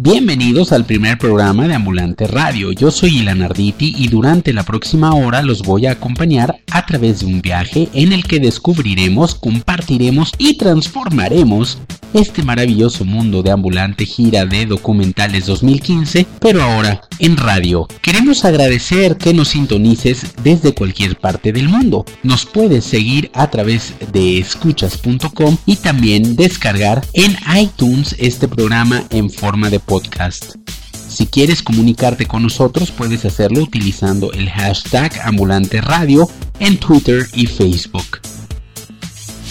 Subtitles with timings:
[0.00, 2.70] Bienvenidos al primer programa de Ambulante Radio.
[2.70, 7.18] Yo soy Ilan Arditi y durante la próxima hora los voy a acompañar a través
[7.18, 11.78] de un viaje en el que descubriremos, compartiremos y transformaremos
[12.14, 17.86] este maravilloso mundo de ambulante gira de documentales 2015, pero ahora en radio.
[18.02, 22.04] Queremos agradecer que nos sintonices desde cualquier parte del mundo.
[22.22, 29.30] Nos puedes seguir a través de escuchas.com y también descargar en iTunes este programa en
[29.30, 30.54] forma de podcast.
[31.08, 36.28] Si quieres comunicarte con nosotros, puedes hacerlo utilizando el hashtag ambulante radio
[36.60, 38.20] en Twitter y Facebook.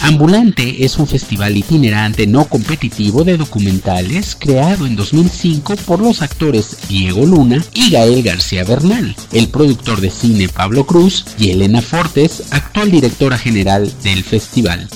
[0.00, 6.76] Ambulante es un festival itinerante no competitivo de documentales creado en 2005 por los actores
[6.88, 12.44] Diego Luna y Gael García Bernal, el productor de cine Pablo Cruz y Elena Fortes,
[12.50, 14.88] actual directora general del festival.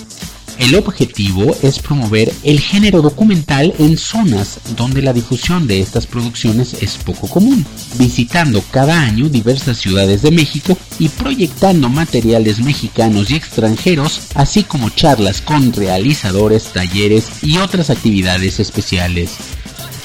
[0.62, 6.80] El objetivo es promover el género documental en zonas donde la difusión de estas producciones
[6.80, 7.66] es poco común,
[7.98, 14.90] visitando cada año diversas ciudades de México y proyectando materiales mexicanos y extranjeros, así como
[14.90, 19.61] charlas con realizadores, talleres y otras actividades especiales.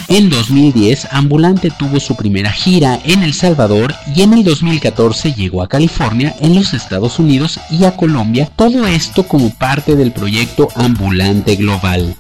[0.10, 5.62] En 2010, Ambulante tuvo su primera gira en El Salvador y en el 2014 llegó
[5.62, 10.70] a California, en los Estados Unidos y a Colombia, todo esto como parte del proyecto
[10.76, 12.16] Ambulante Global.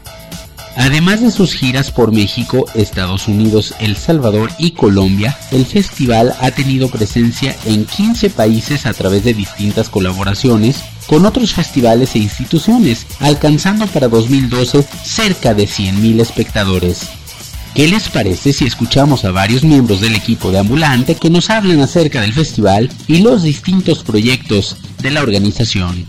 [0.75, 6.51] Además de sus giras por México, Estados Unidos, El Salvador y Colombia, el festival ha
[6.51, 13.07] tenido presencia en 15 países a través de distintas colaboraciones con otros festivales e instituciones,
[13.19, 17.16] alcanzando para 2012 cerca de 100.000 espectadores.
[17.77, 21.79] ¿Qué les parece si escuchamos a varios miembros del equipo de Ambulante que nos hablan
[21.79, 26.07] acerca del festival y los distintos proyectos de la organización?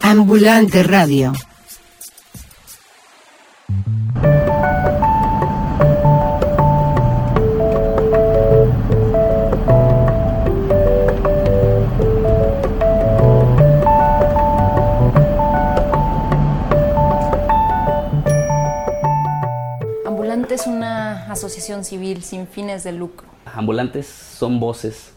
[0.00, 1.32] Ambulante Radio.
[21.80, 23.26] Asociación civil sin fines de lucro.
[23.54, 25.12] Ambulantes son voces,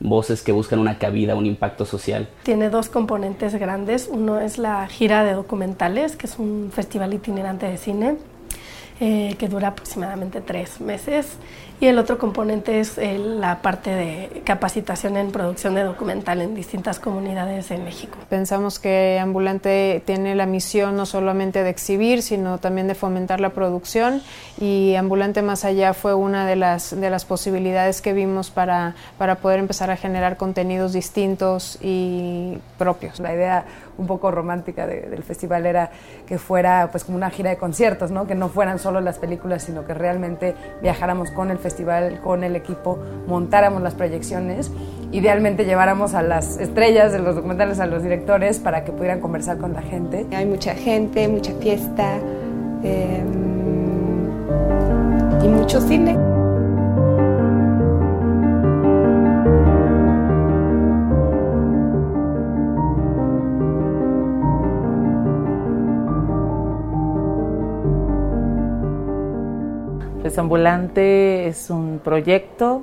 [0.00, 2.28] voces que buscan una cabida, un impacto social.
[2.42, 4.08] Tiene dos componentes grandes.
[4.10, 8.16] Uno es la gira de documentales, que es un festival itinerante de cine
[9.00, 11.26] eh, que dura aproximadamente tres meses
[11.82, 17.00] y el otro componente es la parte de capacitación en producción de documental en distintas
[17.00, 18.18] comunidades en México.
[18.28, 23.50] Pensamos que Ambulante tiene la misión no solamente de exhibir, sino también de fomentar la
[23.50, 24.22] producción
[24.60, 29.38] y Ambulante Más Allá fue una de las, de las posibilidades que vimos para, para
[29.38, 33.18] poder empezar a generar contenidos distintos y propios.
[33.18, 33.64] La idea
[33.98, 35.90] un poco romántica del festival era
[36.26, 38.26] que fuera pues como una gira de conciertos, ¿no?
[38.26, 41.71] que no fueran solo las películas, sino que realmente viajáramos con el festival,
[42.22, 44.70] con el equipo, montáramos las proyecciones,
[45.12, 49.58] idealmente lleváramos a las estrellas de los documentales, a los directores, para que pudieran conversar
[49.58, 50.26] con la gente.
[50.34, 52.16] Hay mucha gente, mucha fiesta
[52.82, 53.42] em,
[55.42, 56.41] y mucho cine.
[70.38, 72.82] Ambulante es un proyecto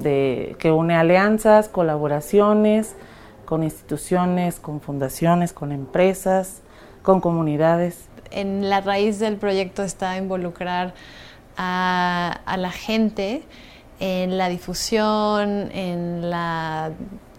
[0.00, 2.96] de, que une alianzas, colaboraciones
[3.44, 6.60] con instituciones, con fundaciones, con empresas,
[7.02, 8.06] con comunidades.
[8.30, 10.94] En la raíz del proyecto está involucrar
[11.56, 13.42] a, a la gente
[14.00, 16.92] en la difusión, en la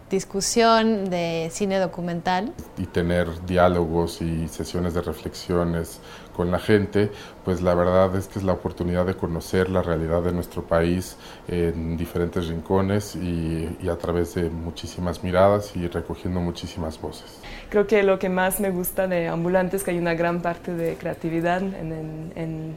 [0.10, 2.54] discusión de cine documental.
[2.78, 6.00] Y tener diálogos y sesiones de reflexiones
[6.36, 7.12] con la gente,
[7.44, 11.18] pues la verdad es que es la oportunidad de conocer la realidad de nuestro país
[11.48, 17.42] en diferentes rincones y, a través de muchísimas miradas y recogiendo muchísimas voces.
[17.70, 20.74] Creo que lo que más me gusta de Ambulante es que hay una gran parte
[20.74, 22.76] de creatividad en, en, en,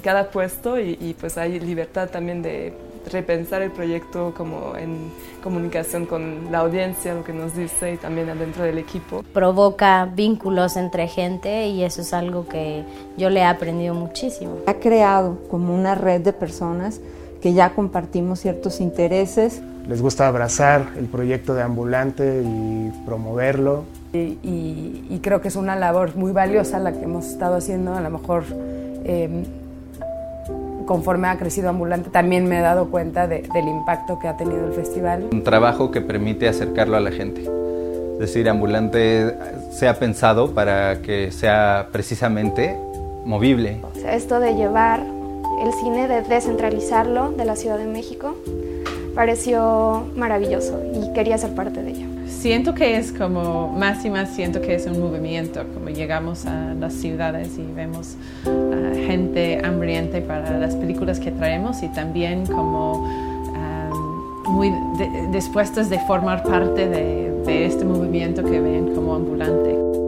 [0.00, 2.72] cada puesto y, y pues hay libertad también de
[3.10, 5.10] repensar el proyecto como en
[5.42, 9.24] comunicación con la audiencia, lo que nos dice y también adentro del equipo.
[9.32, 12.84] Provoca vínculos entre gente y eso es algo que
[13.16, 14.58] yo le he aprendido muchísimo.
[14.66, 17.00] Ha creado como una red de personas
[17.40, 19.60] que ya compartimos ciertos intereses.
[19.88, 23.84] Les gusta abrazar el proyecto de Ambulante y promoverlo.
[24.12, 28.10] Y, creo que es una labor muy valiosa la que hemos estado haciendo, a lo
[28.10, 28.44] mejor
[29.04, 29.44] eh,
[30.86, 34.72] conforme ha crecido Ambulante también me he dado cuenta del impacto que ha tenido el
[34.72, 35.28] festival.
[35.32, 37.42] Un trabajo que permite acercarlo a la gente.
[37.42, 39.34] Es decir, Ambulante
[39.70, 42.76] se ha pensado para que sea precisamente
[43.24, 43.80] movible.
[43.82, 48.36] O sea, esto de llevar el cine, de descentralizarlo de la Ciudad de México,
[49.14, 52.11] pareció maravilloso y quería ser parte de ello.
[52.42, 56.74] Siento que es como, más y más siento que es un movimiento, como llegamos a
[56.74, 58.16] las ciudades y vemos
[59.06, 63.06] gente hambriente para las películas que traemos y también como
[64.48, 64.72] muy
[65.30, 70.01] dispuestas de formar parte de, de este movimiento que ven como ambulante.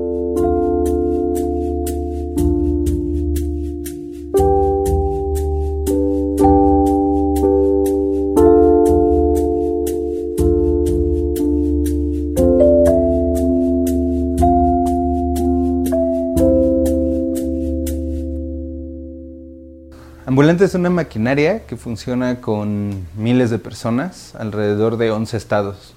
[20.60, 25.94] Es una maquinaria que funciona con miles de personas alrededor de 11 estados.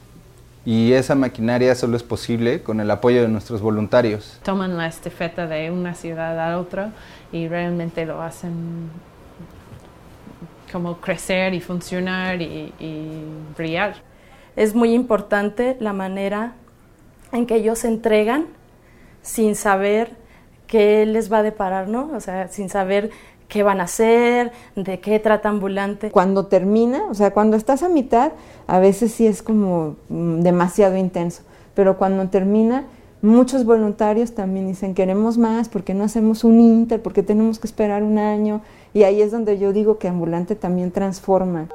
[0.66, 4.40] Y esa maquinaria solo es posible con el apoyo de nuestros voluntarios.
[4.44, 6.92] Toman la estafeta de una ciudad a otra
[7.32, 8.90] y realmente lo hacen
[10.72, 13.22] como crecer y funcionar y, y
[13.56, 13.98] brillar.
[14.56, 16.54] Es muy importante la manera
[17.32, 18.48] en que ellos se entregan
[19.22, 20.16] sin saber
[20.66, 22.10] qué les va a deparar, ¿no?
[22.16, 23.12] O sea, sin saber
[23.48, 26.12] qué van a hacer, de qué trata ambulante.
[26.12, 28.32] Cuando termina, o sea, cuando estás a mitad,
[28.68, 32.86] a veces sí es como mm, demasiado intenso, pero cuando termina,
[33.22, 38.04] muchos voluntarios también dicen, queremos más, porque no hacemos un inter, porque tenemos que esperar
[38.04, 38.62] un año,
[38.94, 41.68] y ahí es donde yo digo que ambulante también transforma.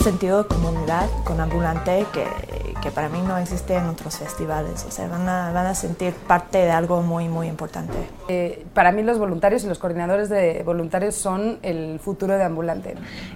[0.00, 2.24] Un sentido de comunidad con Ambulante que,
[2.80, 4.84] que, para mí no existe en otros festivales.
[4.88, 7.92] O sea, van a, van a sentir parte de algo muy, muy importante.
[8.28, 12.94] Eh, para mí los voluntarios y los coordinadores de voluntarios son el futuro de Ambulante.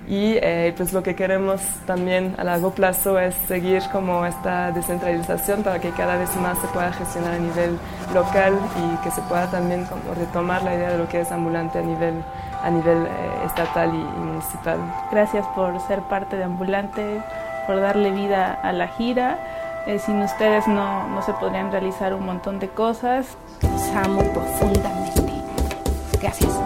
[0.09, 5.63] Y eh, pues lo que queremos también a largo plazo es seguir como esta descentralización
[5.63, 7.79] para que cada vez más se pueda gestionar a nivel
[8.15, 11.79] local y que se pueda también como retomar la idea de lo que es Ambulante
[11.79, 12.15] a nivel
[12.65, 13.11] a nivel eh,
[13.47, 14.79] estatal y, y, municipal.
[15.13, 17.21] Gracias por ser parte de Ambulante,
[17.67, 19.39] por darle vida a la gira.
[19.87, 23.37] Eh, sin ustedes no, no se podrían realizar un montón de cosas.
[23.61, 25.23] Los amo profundamente.
[26.21, 26.59] Gracias.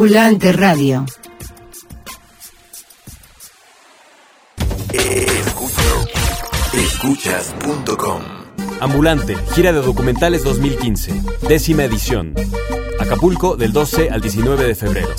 [0.00, 1.04] Ambulante Radio.
[6.72, 8.22] Escuchas.com
[8.80, 12.32] Ambulante, gira de documentales 2015, décima edición.
[12.98, 15.10] Acapulco del 12 al 19 de febrero.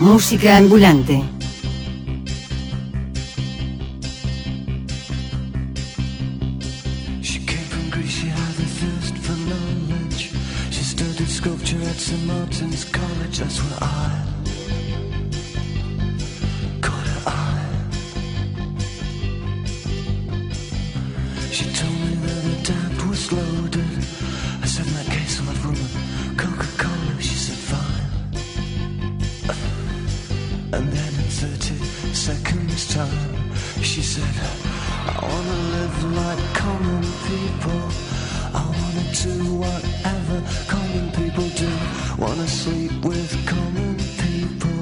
[0.00, 1.35] Música ambulante.
[42.46, 44.78] Wanna sleep with common people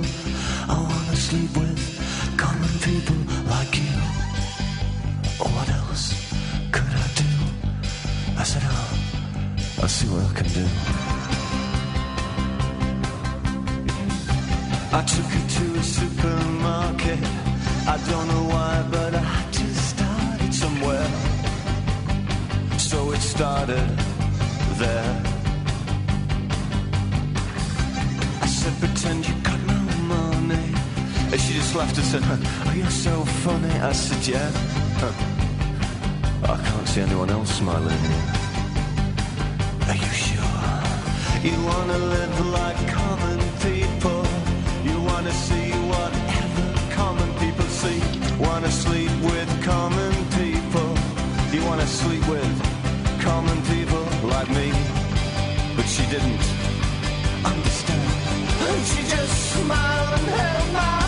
[0.69, 3.17] I wanna sleep with common people
[3.49, 3.97] like you
[5.39, 6.13] What else
[6.71, 7.33] could I do?
[8.37, 10.67] I said oh, I'll see what I can do
[14.93, 17.19] I took her to a supermarket.
[17.89, 21.09] I don't know why, but I just started somewhere.
[22.79, 23.89] So it started
[24.79, 25.34] there.
[28.87, 29.81] Pretend you got no
[30.15, 30.69] money.
[31.33, 33.15] And she just laughed and said, oh, you're so
[33.45, 33.75] funny.
[33.91, 34.51] I said, yeah.
[36.53, 38.03] I can't see anyone else smiling.
[39.89, 40.61] Are you sure?
[41.47, 44.23] You wanna live like common people.
[44.89, 46.67] You wanna see whatever
[47.01, 48.01] common people see.
[48.49, 50.91] Wanna sleep with common people.
[51.55, 52.53] You wanna sleep with
[53.29, 54.69] common people like me.
[55.77, 56.54] But she didn't
[58.83, 61.04] she just smiled and held my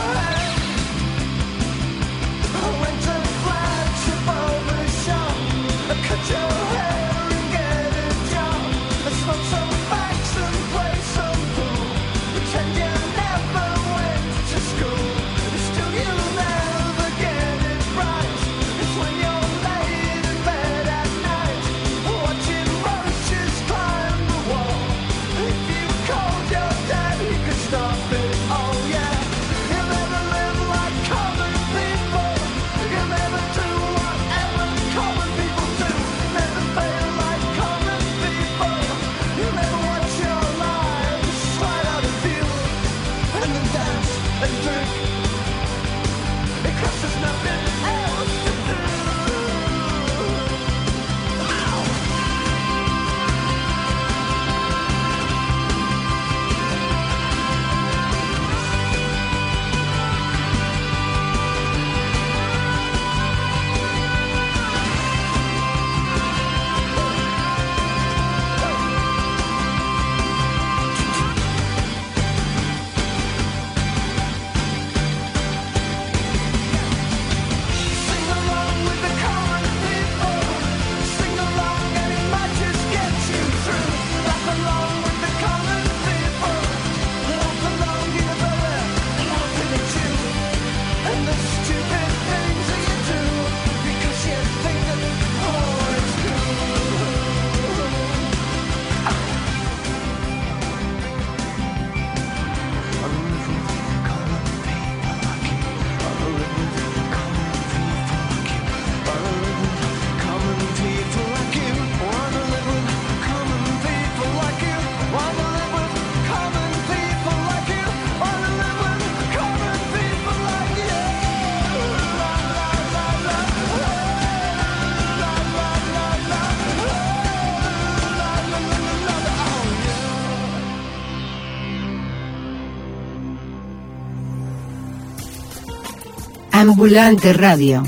[136.68, 137.84] Ambulante Radio.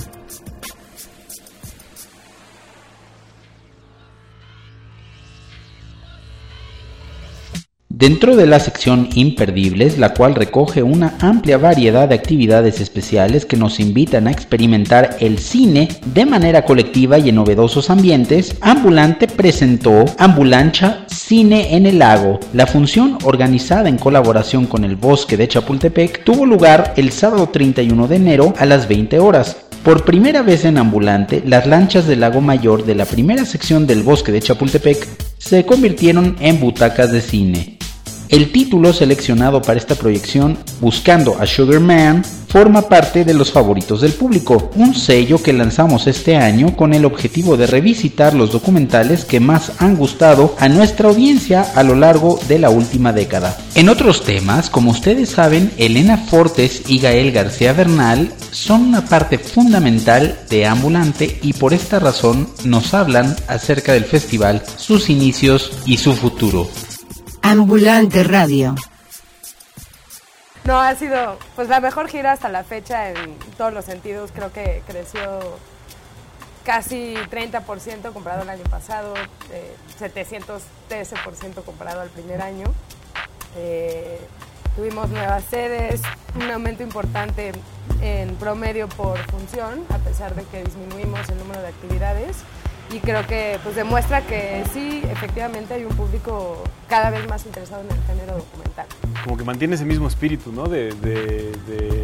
[7.98, 13.56] Dentro de la sección Imperdibles, la cual recoge una amplia variedad de actividades especiales que
[13.56, 20.04] nos invitan a experimentar el cine de manera colectiva y en novedosos ambientes, Ambulante presentó
[20.16, 22.38] Ambulancha Cine en el Lago.
[22.52, 28.06] La función, organizada en colaboración con el Bosque de Chapultepec, tuvo lugar el sábado 31
[28.06, 29.56] de enero a las 20 horas.
[29.82, 34.04] Por primera vez en Ambulante, las lanchas del Lago Mayor de la primera sección del
[34.04, 35.04] Bosque de Chapultepec
[35.38, 37.77] se convirtieron en butacas de cine.
[38.28, 44.02] El título seleccionado para esta proyección, Buscando a Sugar Man, forma parte de los favoritos
[44.02, 49.24] del público, un sello que lanzamos este año con el objetivo de revisitar los documentales
[49.24, 53.56] que más han gustado a nuestra audiencia a lo largo de la última década.
[53.74, 59.38] En otros temas, como ustedes saben, Elena Fortes y Gael García Bernal son una parte
[59.38, 65.96] fundamental de Ambulante y por esta razón nos hablan acerca del festival, sus inicios y
[65.96, 66.68] su futuro.
[67.50, 68.74] Ambulante Radio.
[70.64, 74.32] No, ha sido pues la mejor gira hasta la fecha en todos los sentidos.
[74.34, 75.56] Creo que creció
[76.62, 79.14] casi 30% comparado al año pasado,
[79.50, 82.66] eh, 713% comparado al primer año.
[83.56, 84.20] Eh,
[84.76, 86.02] tuvimos nuevas sedes,
[86.34, 87.52] un aumento importante
[88.02, 92.36] en promedio por función, a pesar de que disminuimos el número de actividades.
[92.90, 97.82] Y creo que pues, demuestra que sí, efectivamente hay un público cada vez más interesado
[97.82, 98.86] en el género documental.
[99.24, 100.64] como que mantiene ese mismo espíritu, ¿no?
[100.68, 102.02] De, de- de-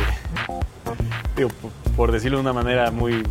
[1.97, 3.23] por decirlo de una manera muy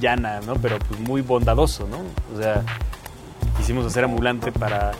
[0.00, 0.54] llana, ¿no?
[0.54, 1.98] Pero pues muy bondadoso, ¿no?
[2.34, 2.62] O sea,
[3.58, 4.92] quisimos hacer ambulante para,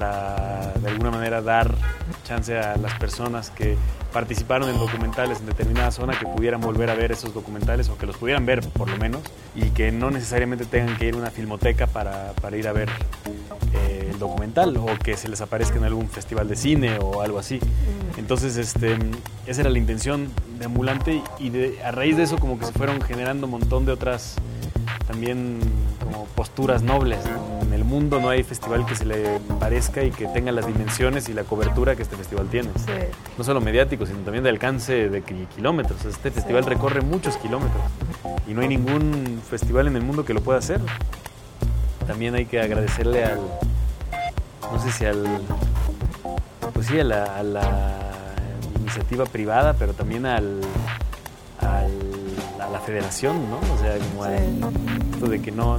[0.00, 1.74] para de alguna manera dar
[2.22, 3.76] chance a las personas que
[4.12, 8.06] participaron en documentales en determinada zona que pudieran volver a ver esos documentales o que
[8.06, 9.20] los pudieran ver por lo menos
[9.56, 12.88] y que no necesariamente tengan que ir a una filmoteca para, para ir a ver
[13.74, 17.40] eh, el documental o que se les aparezca en algún festival de cine o algo
[17.40, 17.58] así.
[18.16, 18.96] Entonces, este,
[19.46, 22.72] esa era la intención de Ambulante y de- a raíz de eso como que se
[22.72, 24.36] fueron generando un montón de otras
[25.06, 25.58] también
[26.02, 27.18] como posturas nobles.
[27.26, 27.62] ¿no?
[27.66, 31.28] En el mundo no hay festival que se le parezca y que tenga las dimensiones
[31.28, 32.70] y la cobertura que este festival tiene.
[32.76, 32.92] Sí.
[33.38, 36.04] No solo mediático, sino también de alcance de ki- kilómetros.
[36.04, 37.82] Este festival recorre muchos kilómetros
[38.48, 40.80] y no hay ningún festival en el mundo que lo pueda hacer.
[42.06, 43.40] También hay que agradecerle al,
[44.72, 45.24] no sé si al,
[46.72, 47.98] pues sí, a la, a la
[48.80, 50.60] iniciativa privada, pero también al,
[52.72, 53.56] la federación, ¿no?
[53.74, 55.78] O sea, como al- esto de que no,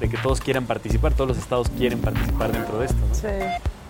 [0.00, 3.14] de que todos quieran participar, todos los estados quieren participar dentro de esto, ¿no?
[3.14, 3.26] Sí.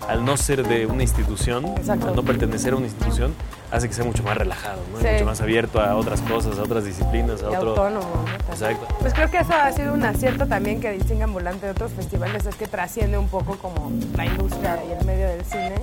[0.07, 2.07] Al no ser de una institución, Exacto.
[2.07, 3.35] al no pertenecer a una institución,
[3.71, 4.99] hace que sea mucho más relajado, ¿no?
[4.99, 5.05] Sí.
[5.13, 7.69] mucho más abierto a otras cosas, a otras disciplinas, a Y otro...
[7.71, 8.51] autónomo, ¿no?
[8.53, 8.87] Exacto.
[9.01, 12.43] Pues creo que eso ha sido un acierto también que distingue Ambulante de otros festivales,
[12.47, 15.75] es que trasciende un poco como la industria y el medio del cine,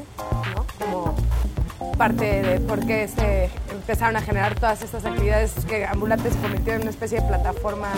[1.96, 6.74] parte de por qué se empezaron a generar todas estas actividades que Ambulante se convirtió
[6.74, 7.88] en una especie de plataforma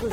[0.00, 0.12] pues,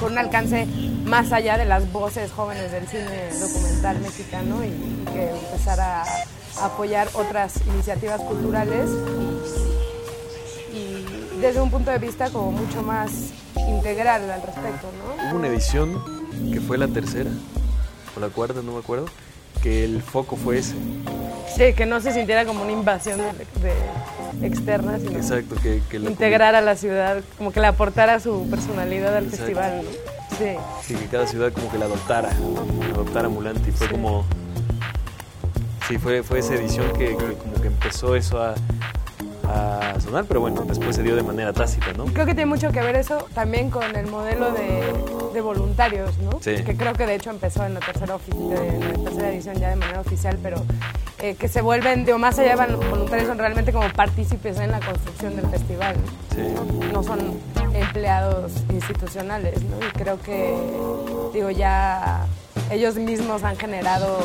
[0.00, 0.66] con un alcance
[1.04, 6.66] más allá de las voces jóvenes del cine documental mexicano y, y que empezara a
[6.66, 8.90] apoyar otras iniciativas culturales
[10.72, 13.32] y desde un punto de vista como mucho más
[13.68, 15.28] integral al respecto, ¿no?
[15.30, 16.02] Hubo una edición
[16.52, 17.30] que fue la tercera,
[18.16, 19.06] o la cuarta, no me acuerdo,
[19.64, 20.74] que el foco fue ese.
[21.56, 23.24] Sí, que no se sintiera como una invasión de,
[24.40, 28.20] de externa, sino Exacto, que, que la integrar a la ciudad, como que le aportara
[28.20, 29.46] su personalidad al Exacto.
[29.46, 29.82] festival.
[29.82, 29.90] ¿no?
[30.36, 30.56] Sí.
[30.82, 32.30] Sí, que cada ciudad como que la adoptara,
[32.92, 34.26] adoptara ambulante y fue como...
[35.88, 38.54] Sí, fue, fue esa edición que, que como que empezó eso a,
[39.48, 42.04] a sonar, pero bueno, después se dio de manera tácita, ¿no?
[42.06, 44.82] Creo que tiene mucho que ver eso también con el modelo de,
[45.32, 46.38] de voluntarios, ¿no?
[46.40, 46.62] Sí.
[46.64, 49.70] Que creo que de hecho empezó en la tercera, de- en la tercera edición ya
[49.70, 50.62] de manera oficial, pero
[51.20, 54.80] eh, que se vuelven, digo, más allá de voluntarios, son realmente como partícipes en la
[54.80, 55.96] construcción del festival.
[55.96, 56.34] ¿no?
[56.34, 56.92] Sí.
[56.92, 57.20] no son
[57.74, 59.76] empleados institucionales, ¿no?
[59.86, 60.54] Y creo que,
[61.32, 62.26] digo, ya
[62.70, 64.18] ellos mismos han generado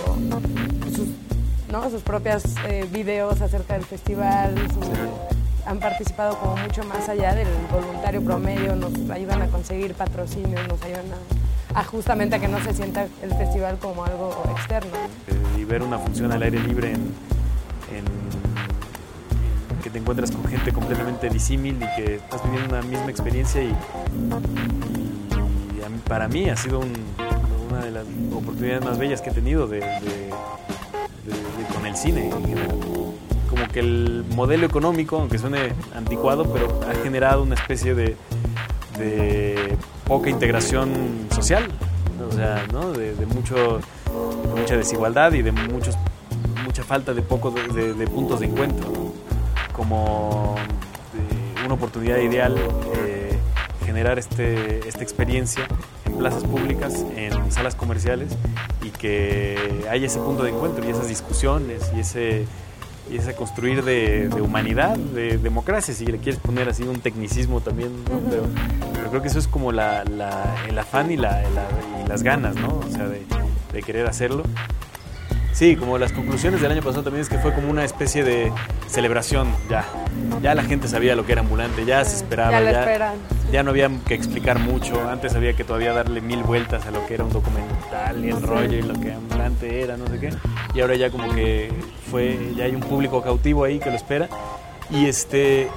[1.71, 1.89] ¿no?
[1.89, 4.79] sus propios eh, videos acerca del festival, su-
[5.69, 10.82] han participado como mucho más allá del voluntario promedio, nos ayudan a conseguir patrocinios, nos
[10.82, 11.05] ayudan
[11.75, 14.91] a, a justamente a que no se sienta el festival como algo externo.
[14.91, 15.34] ¿no?
[15.58, 17.05] Eh, y ver una función al aire libre en,
[19.84, 23.73] que te encuentras con gente completamente disímil y que estás viviendo una misma experiencia y,
[26.08, 26.93] para mí ha sido un-
[27.69, 28.03] una de las
[28.34, 30.29] oportunidades más bellas que he tenido de, de-
[31.73, 32.29] con el cine.
[33.49, 38.15] Como que el modelo económico, aunque suene anticuado, pero ha generado una especie de,
[40.05, 41.63] poca integración social,
[42.27, 43.79] o sea, de, mucho,
[44.55, 45.97] mucha desigualdad y de muchos,
[46.63, 48.91] mucha falta de poco de, puntos de encuentro,
[49.73, 50.55] como
[51.13, 53.09] de una oportunidad ideal eh,
[53.89, 55.63] generar este, esta experiencia
[56.06, 58.30] en plazas públicas, en salas comerciales
[58.84, 62.45] y que haya ese punto de encuentro y esas discusiones y ese
[63.12, 67.60] y ese construir de, de humanidad, de democracia, si le quieres poner así un tecnicismo
[67.60, 68.19] también, ¿no?
[68.30, 68.43] pero,
[68.93, 72.56] pero creo que eso es como la, la- el afán y, la, y las ganas,
[72.58, 72.67] ¿no?
[72.88, 73.23] O sea, de,
[73.73, 74.43] de querer hacerlo.
[75.53, 78.51] Sí, como las conclusiones del año pasado también es que fue como una especie de
[78.88, 79.85] celebración, ya.
[80.41, 83.13] Ya la gente sabía lo que era ambulante, ya se esperaba, ya lo ya, esperan.
[83.51, 85.09] ya no había que explicar mucho.
[85.09, 88.41] Antes había que todavía darle mil vueltas a lo que era un documental y el
[88.41, 90.29] rollo y lo que ambulante era, no sé qué.
[90.73, 91.71] Y ahora ya como que
[92.09, 94.29] fue, ya hay un público cautivo ahí que lo espera.
[94.89, 95.67] Y este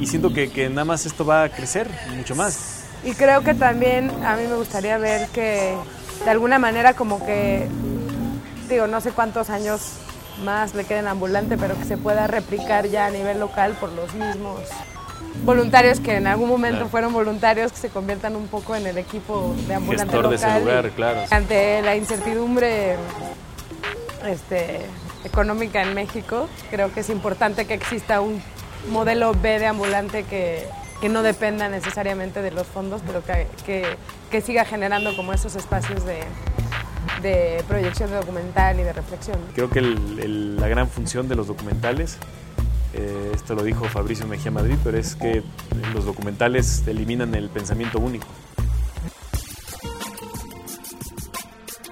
[0.00, 2.84] y siento que, que nada más esto va a crecer mucho más.
[3.04, 5.74] Y creo que también a mí me gustaría ver que
[6.24, 7.66] de alguna manera como que,
[8.68, 9.80] digo, no sé cuántos años
[10.44, 14.12] más le queden ambulante, pero que se pueda replicar ya a nivel local por los
[14.14, 14.60] mismos
[15.44, 16.90] voluntarios que en algún momento Claro.
[16.90, 20.46] fueron voluntarios que se conviertan un poco en el equipo de ambulante Gestor de ese
[20.46, 21.20] local lugar, claro.
[21.30, 22.96] ante la incertidumbre
[24.26, 24.80] este,
[25.24, 28.42] económica en México creo que es importante que exista un
[28.90, 30.66] modelo B de ambulante que,
[31.00, 33.84] que no dependa necesariamente de los fondos pero que, que,
[34.30, 36.20] que siga generando como esos espacios de,
[37.22, 41.34] de proyección de documental y de reflexión Creo que el- el- la gran función de
[41.34, 42.18] los documentales,
[42.94, 45.42] eh, esto lo dijo Fabricio Mejía Madrid, pero es que
[45.94, 48.26] los documentales eliminan el pensamiento único.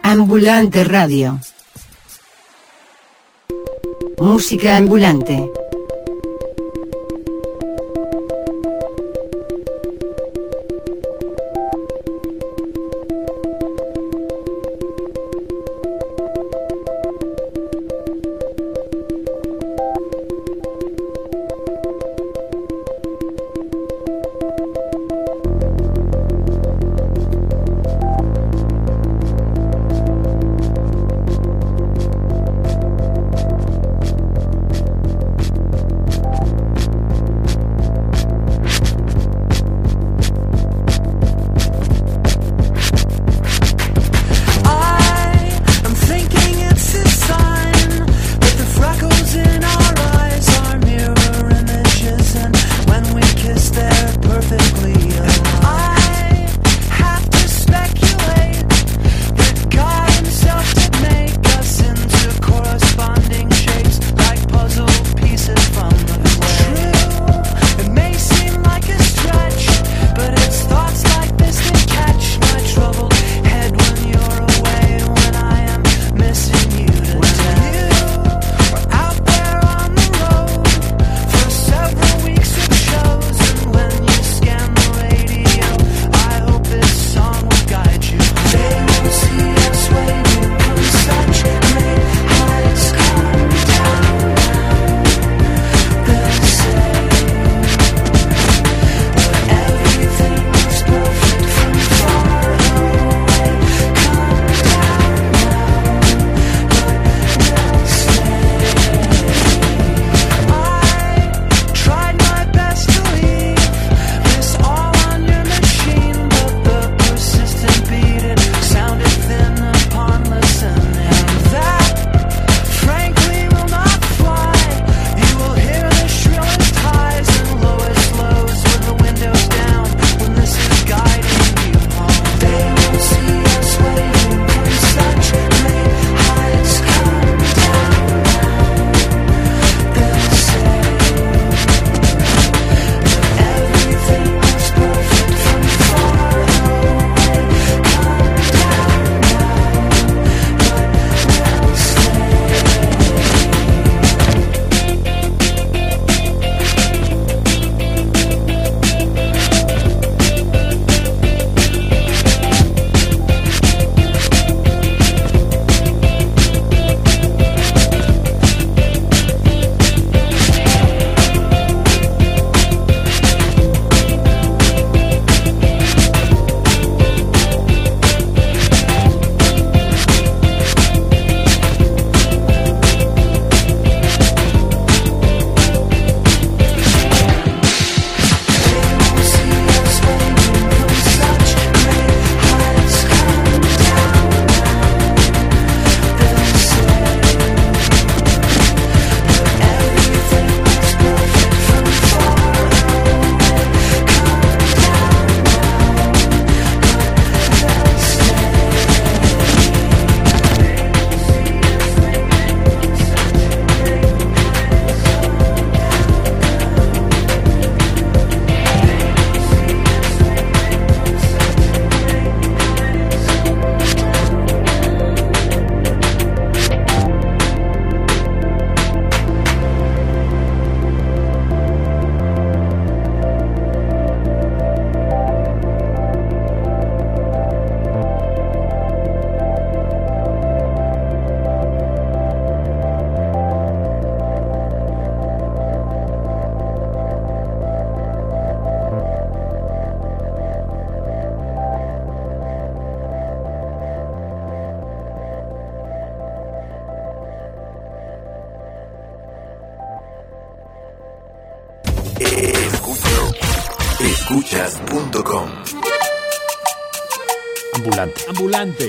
[0.02, 1.40] Ambulante Radio.
[4.18, 5.50] Música ambulante.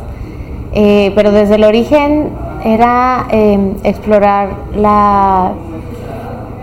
[0.74, 2.30] eh, pero desde el origen
[2.64, 5.54] era eh, explorar la,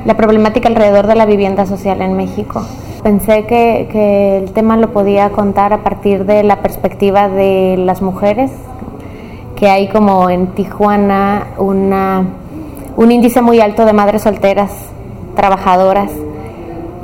[0.04, 2.62] la problemática alrededor de la vivienda social en México.
[3.02, 8.02] Pensé que, que el tema lo podía contar a partir de la perspectiva de las
[8.02, 8.52] mujeres,
[9.56, 12.22] que hay como en Tijuana una,
[12.96, 14.70] un índice muy alto de madres solteras,
[15.34, 16.12] trabajadoras,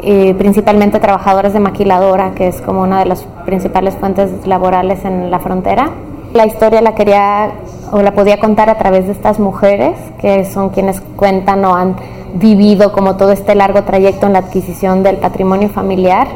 [0.04, 5.30] eh, principalmente trabajadoras de maquiladora, que es como una de las principales fuentes laborales en
[5.30, 5.90] la frontera.
[6.34, 7.52] La historia la quería
[7.92, 11.94] o la podía contar a través de estas mujeres, que son quienes cuentan o han
[12.34, 16.26] vivido como todo este largo trayecto en la adquisición del patrimonio familiar,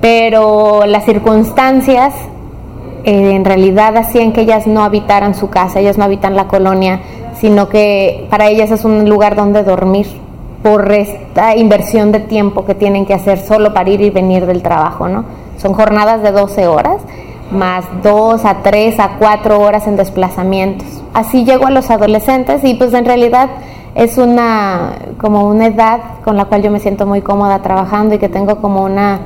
[0.00, 2.14] pero las circunstancias
[3.02, 7.00] eh, en realidad hacían que ellas no habitaran su casa, ellas no habitan la colonia,
[7.40, 10.06] sino que para ellas es un lugar donde dormir
[10.62, 14.62] por esta inversión de tiempo que tienen que hacer solo para ir y venir del
[14.62, 15.24] trabajo, ¿no?
[15.58, 17.02] Son jornadas de 12 horas,
[17.50, 20.86] más 2 a 3 a 4 horas en desplazamientos.
[21.14, 23.50] Así llego a los adolescentes y pues en realidad
[23.94, 28.18] es una como una edad con la cual yo me siento muy cómoda trabajando y
[28.18, 29.20] que tengo como una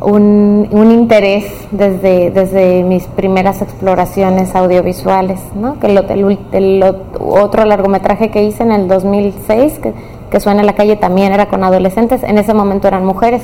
[0.00, 5.78] un, interés desde, desde mis primeras exploraciones audiovisuales, ¿no?
[5.80, 6.84] que el,
[7.18, 9.94] otro largometraje que hice en el 2006, que,
[10.30, 13.42] que suena en la calle, también era con adolescentes, en ese momento eran mujeres,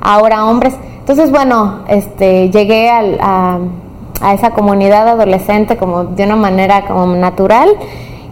[0.00, 0.74] ahora hombres.
[1.00, 3.58] Entonces, bueno, este, llegué al, a,
[4.32, 7.68] esa comunidad adolescente como de una manera como natural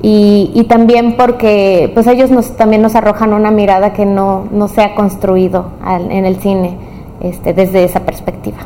[0.00, 4.68] y, y, también porque pues ellos nos, también nos arrojan una mirada que no, no
[4.68, 6.78] se ha construido al, en el cine
[7.20, 8.58] este, desde esa perspectiva.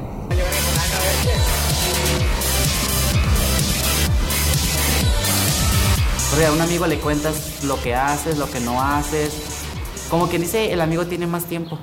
[6.45, 9.65] A un amigo le cuentas lo que haces, lo que no haces.
[10.11, 11.79] Como quien dice, el amigo tiene más tiempo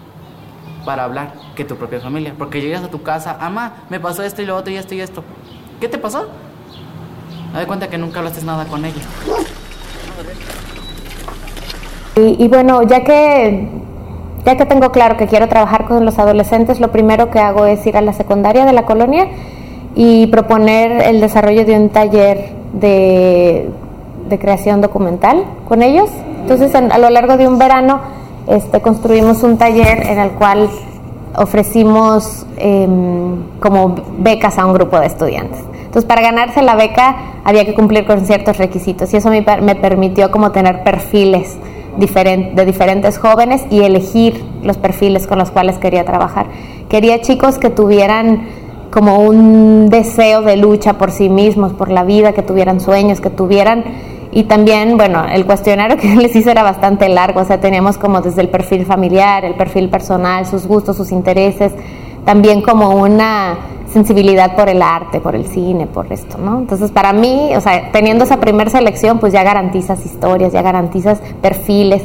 [0.86, 2.36] para hablar que tu propia familia.
[2.38, 5.02] Porque llegas a tu casa, ama, me pasó esto y lo otro y esto y
[5.02, 5.24] esto.
[5.80, 6.28] ¿Qué te pasó?
[7.52, 9.02] Me doy cuenta que nunca hablaste nada con ella.
[12.16, 13.70] Y, y, bueno, ya que,
[14.46, 17.84] ya que tengo claro que quiero trabajar con los adolescentes, lo primero que hago es
[17.88, 19.30] ir a la secundaria de la colonia
[19.96, 23.72] y proponer el desarrollo de un taller de,
[24.34, 26.10] de creación documental con ellos.
[26.42, 28.02] Entonces, en, a lo largo de un verano,
[28.48, 30.70] este, construimos un taller en el cual
[31.36, 32.88] ofrecimos eh,
[33.60, 35.60] como becas a un grupo de estudiantes.
[35.86, 39.76] Entonces, para ganarse la beca había que cumplir con ciertos requisitos y eso me, me
[39.76, 41.56] permitió como tener perfiles
[41.98, 46.48] diferent, de diferentes jóvenes y elegir los perfiles con los cuales quería trabajar.
[46.90, 48.48] Quería chicos que tuvieran
[48.92, 53.32] como un deseo de lucha por sí mismos, por la vida, que tuvieran sueños, que
[53.32, 53.84] tuvieran
[54.36, 58.22] y también, bueno, el cuestionario que les hice era bastante largo, o sea, teníamos como
[58.22, 61.72] desde el perfil familiar, el perfil personal, sus gustos, sus intereses,
[62.26, 63.58] también como una
[63.92, 66.58] sensibilidad por el arte, por el cine, por esto, ¿no?
[66.58, 71.20] Entonces, para mí, o sea, teniendo esa primera selección, pues ya garantizas historias, ya garantizas
[71.42, 72.02] perfiles.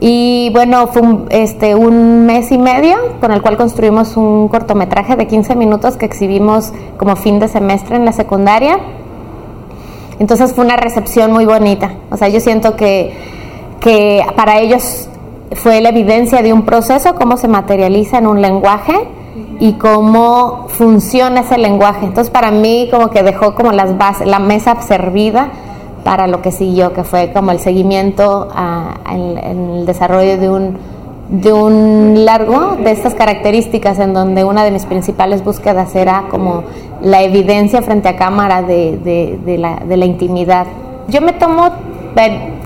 [0.00, 5.16] Y bueno, fue un, este, un mes y medio con el cual construimos un cortometraje
[5.16, 8.78] de 15 minutos que exhibimos como fin de semestre en la secundaria.
[10.18, 11.92] Entonces fue una recepción muy bonita.
[12.10, 13.12] O sea, yo siento que,
[13.80, 15.08] que para ellos
[15.52, 18.94] fue la evidencia de un proceso, cómo se materializa en un lenguaje
[19.60, 22.06] y cómo funciona ese lenguaje.
[22.06, 25.48] Entonces para mí como que dejó como las bases, la mesa servida
[26.04, 30.78] para lo que siguió, que fue como el seguimiento a, en, el desarrollo de un,
[31.28, 36.64] de un largo de estas características en donde una de mis principales búsquedas era como
[37.00, 40.66] la evidencia frente a cámara de, de, la, de la intimidad.
[41.08, 41.70] Yo me tomo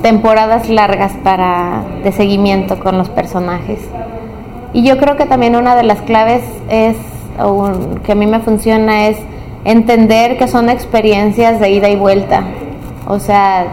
[0.02, 3.78] temporadas largas para, de seguimiento con los personajes.
[4.72, 6.96] Y yo creo que también una de las claves es,
[8.04, 9.18] que a mí me funciona, es
[9.64, 12.44] entender que son experiencias de ida y vuelta.
[13.06, 13.66] O sea,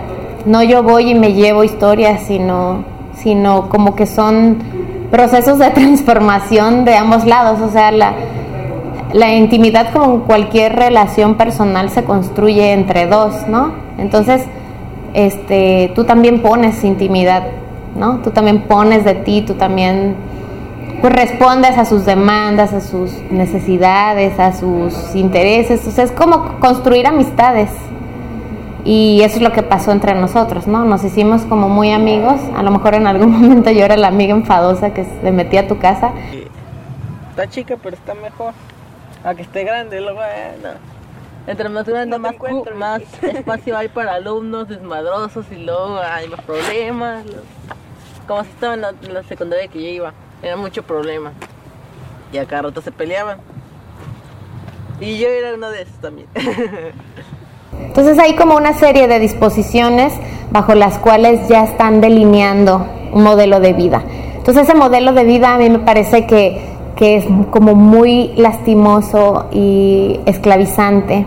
[0.45, 2.83] no yo voy y me llevo historias, sino,
[3.15, 4.57] sino como que son
[5.09, 7.61] procesos de transformación de ambos lados.
[7.61, 7.91] O sea,
[9.13, 13.73] la intimidad como cualquier relación personal se construye entre dos, ¿no?
[13.97, 14.43] Entonces,
[15.13, 17.43] este, tú también pones intimidad,
[17.95, 18.19] ¿no?
[18.19, 20.15] Tú también pones de ti, tú también
[21.01, 25.87] pues respondes a sus demandas, a sus necesidades, a sus intereses.
[25.87, 27.69] O sea, es como construir amistades.
[28.85, 30.85] Y eso es lo que pasó entre nosotros, ¿no?
[30.85, 32.39] Nos hicimos como muy amigos.
[32.55, 35.67] A lo mejor en algún momento yo era la amiga enfadosa que se metía a
[35.67, 36.11] tu casa.
[37.31, 38.53] Está chica, pero está mejor.
[39.23, 40.77] A que esté grande, lo bueno.
[41.47, 42.35] Entre más grande, más,
[42.75, 47.25] más espacio hay para alumnos desmadrosos y luego hay más problemas.
[48.27, 51.33] Como si estaba en la, en la secundaria que yo iba, era mucho problema.
[52.31, 53.39] Y a cada rato se peleaban.
[54.99, 56.27] Y yo era uno de esos también.
[57.81, 60.13] Entonces hay como una serie de disposiciones
[60.51, 64.03] bajo las cuales ya están delineando un modelo de vida.
[64.35, 66.61] Entonces ese modelo de vida a mí me parece que,
[66.99, 71.25] que es como muy lastimoso y esclavizante.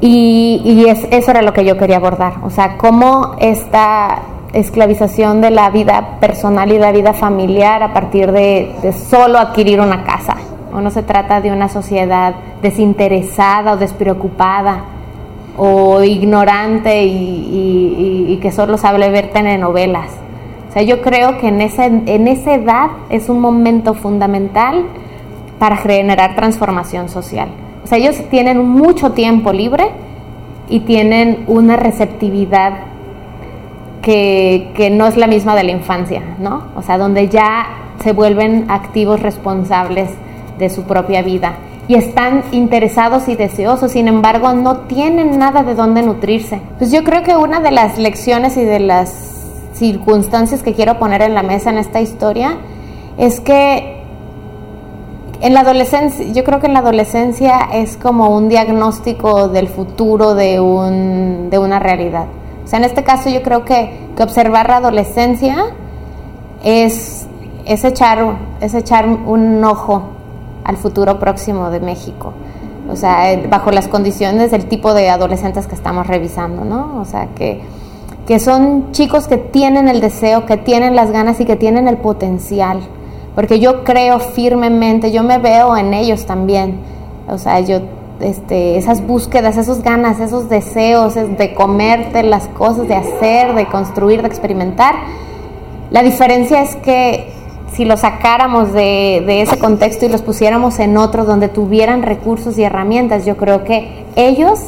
[0.00, 2.34] Y, y es, eso era lo que yo quería abordar.
[2.44, 8.30] O sea, cómo esta esclavización de la vida personal y la vida familiar a partir
[8.30, 10.36] de, de solo adquirir una casa.
[10.72, 14.84] O no se trata de una sociedad desinteresada o despreocupada
[15.56, 20.10] o ignorante y, y, y, que solo sabe ver telenovelas.
[20.70, 24.84] O sea, yo creo que en esa, en esa edad es un momento fundamental
[25.58, 27.48] para generar transformación social.
[27.82, 29.88] O sea, ellos tienen mucho tiempo libre
[30.68, 32.84] y tienen una receptividad
[34.00, 36.68] que, que no es la misma de la infancia, ¿no?
[36.76, 37.66] O sea, donde ya
[38.00, 40.08] se vuelven activos responsables
[40.56, 41.54] de su propia vida
[41.88, 46.60] y están interesados y deseosos, sin embargo no tienen nada de dónde nutrirse.
[46.78, 49.39] Pues yo creo que una de las lecciones y de las
[49.72, 52.58] circunstancias que quiero poner en la mesa en esta historia
[53.16, 54.00] es que
[55.40, 60.34] en la adolescencia, yo creo que en la adolescencia es como un diagnóstico del futuro
[60.34, 62.26] de, un, de una realidad.
[62.64, 65.66] O sea, en este caso yo creo que, que observar la adolescencia
[66.62, 67.26] es,
[67.64, 70.10] es, echar, es echar un ojo
[70.64, 72.34] al futuro próximo de México.
[72.90, 77.00] O sea, bajo las condiciones del tipo de adolescentes que estamos revisando, ¿no?
[77.00, 77.62] O sea, que,
[78.30, 81.96] que son chicos que tienen el deseo, que tienen las ganas y que tienen el
[81.96, 82.78] potencial.
[83.34, 86.78] Porque yo creo firmemente, yo me veo en ellos también.
[87.26, 87.80] O sea, yo,
[88.20, 94.22] este, esas búsquedas, esos ganas, esos deseos de comerte las cosas, de hacer, de construir,
[94.22, 94.94] de experimentar.
[95.90, 97.32] La diferencia es que
[97.72, 102.56] si los sacáramos de, de, ese contexto y los pusiéramos en otro donde tuvieran recursos
[102.58, 104.60] y herramientas, yo creo que ellos,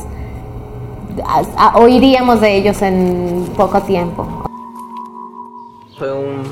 [1.75, 4.27] oiríamos de ellos en poco tiempo.
[5.99, 6.43] Fue un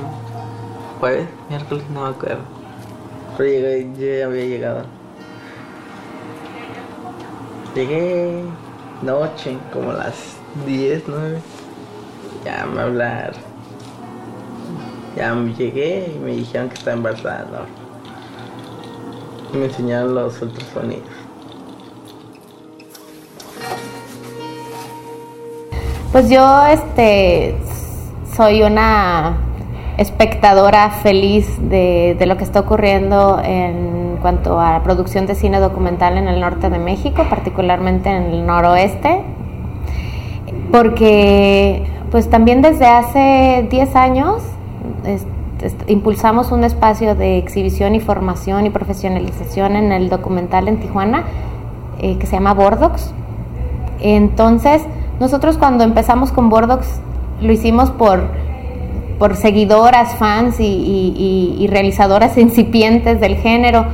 [1.01, 2.42] jueves, miércoles, no me acuerdo.
[3.37, 4.85] Pero llegué, yo ya había llegado.
[7.75, 8.42] Llegué
[9.03, 11.40] noche, como las 10, 9.
[12.44, 13.51] Ya me hablaron
[15.16, 17.66] ya llegué y me dijeron que estaba embarazada.
[19.53, 19.59] ¿no?
[19.59, 21.05] Me enseñaron los ultrasonidos.
[26.12, 27.55] Pues yo este
[28.37, 29.37] soy una
[29.96, 35.61] espectadora feliz de, de, lo que está ocurriendo en cuanto a la producción de cine
[35.61, 39.23] documental en el norte de México, particularmente en el noroeste,
[40.73, 44.42] porque pues también desde hace 10 años
[45.87, 51.23] impulsamos un espacio de exhibición y formación y profesionalización en el documental en Tijuana
[52.01, 53.12] eh, que se llama Bordox.
[54.01, 54.83] Entonces,
[55.20, 56.87] nosotros cuando empezamos con Bordox
[57.42, 58.24] lo hicimos por,
[59.18, 63.85] por seguidoras, fans y, y, y, y realizadoras incipientes del género,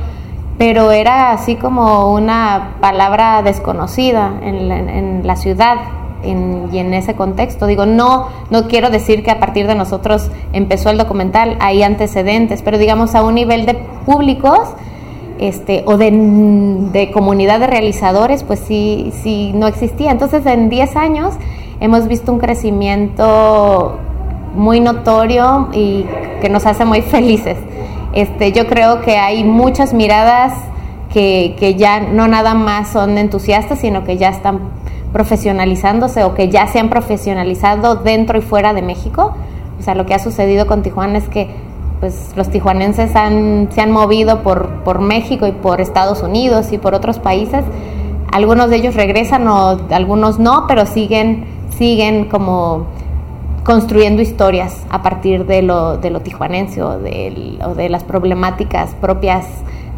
[0.57, 5.75] pero era así como una palabra desconocida en la, ciudad
[6.23, 7.67] en, y en ese contexto.
[7.67, 12.61] Digo, no, no quiero decir que a partir de nosotros empezó el documental, hay antecedentes,
[12.63, 14.61] pero digamos a un nivel de públicos
[15.39, 16.11] este, o de,
[16.91, 20.11] de comunidad de realizadores, pues sí, sí no existía.
[20.11, 21.33] Entonces en 10 años
[21.79, 23.97] hemos visto un crecimiento
[24.55, 26.05] muy notorio y
[26.41, 27.57] que nos hace muy felices.
[28.13, 30.53] Este, yo creo que hay muchas miradas
[31.13, 34.59] que, que ya no nada más son entusiastas, sino que ya están
[35.13, 39.35] profesionalizándose o que ya se han profesionalizado dentro y fuera de México.
[39.79, 41.49] O sea, lo que ha sucedido con Tijuana es que
[41.99, 46.93] pues, los tijuanenses han, se han movido por, México y por Estados Unidos y por
[46.93, 47.63] otros países.
[48.31, 51.45] Algunos de ellos regresan o algunos no, pero siguen,
[51.77, 52.87] siguen como
[53.63, 59.45] construyendo historias a partir de lo, de lo tijuanense o de, las problemáticas propias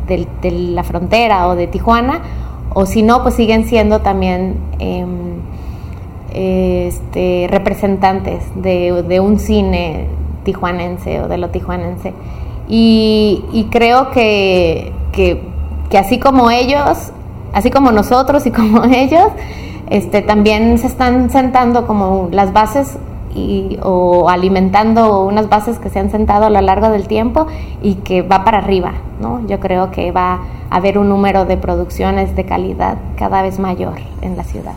[0.08, 2.22] de, la frontera o de Tijuana,
[2.74, 5.06] o si no, pues siguen siendo también eh,
[6.34, 10.08] este, representantes de, un cine
[10.44, 12.14] tijuanense o de lo tijuanense.
[12.68, 15.42] Y, y creo que, que,
[15.90, 17.12] que, así como ellos,
[17.54, 19.32] así como nosotros y como ellos,
[19.90, 22.98] este, también se están sentando como las bases
[23.36, 27.48] y, o alimentando unas bases que se han sentado a lo largo del tiempo
[27.82, 29.46] y que va para arriba, ¿no?
[29.48, 33.96] Yo creo que va a haber un número de producciones de calidad cada vez mayor
[34.22, 34.76] en la ciudad.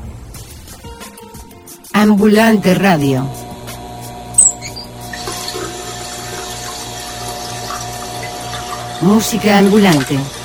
[1.92, 3.24] Ambulante Radio.
[9.02, 10.41] Música ambulante.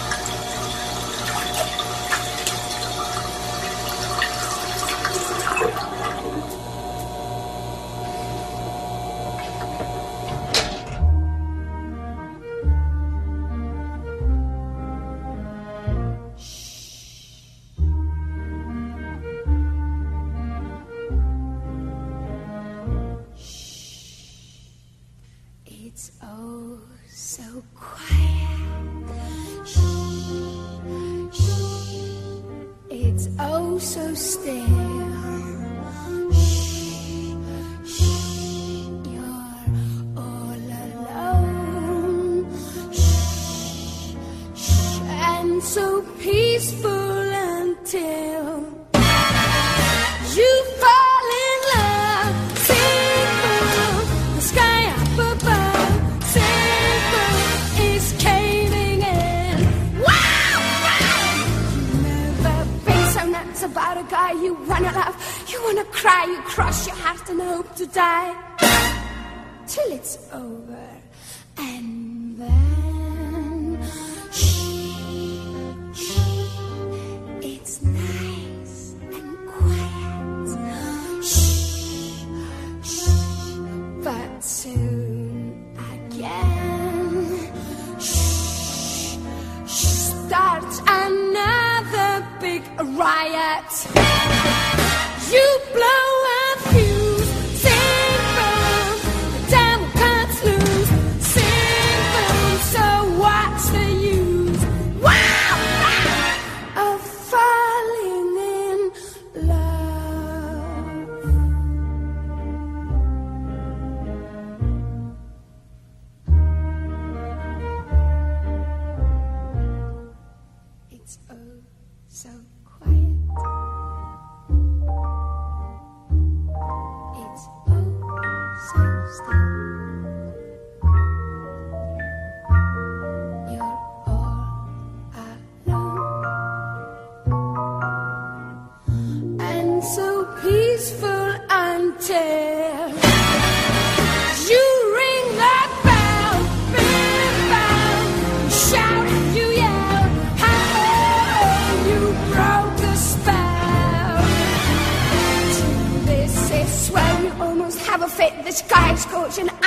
[33.88, 34.87] So still.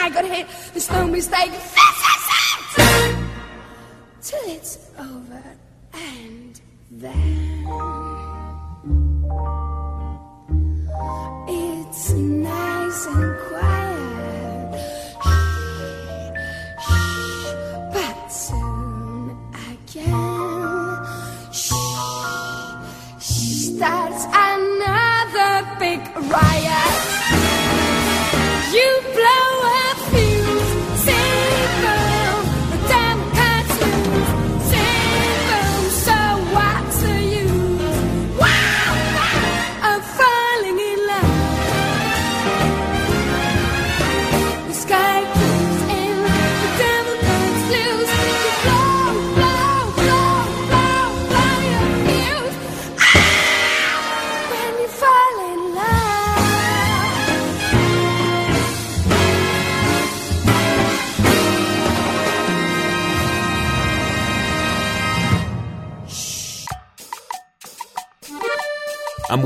[0.00, 0.46] I got hit.
[0.72, 1.79] There's no mistake.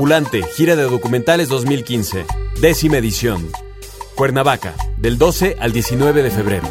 [0.05, 2.27] Ambulante, gira de documentales 2015,
[2.61, 3.49] décima edición.
[4.13, 6.67] Cuernavaca, del 12 al 19 de febrero.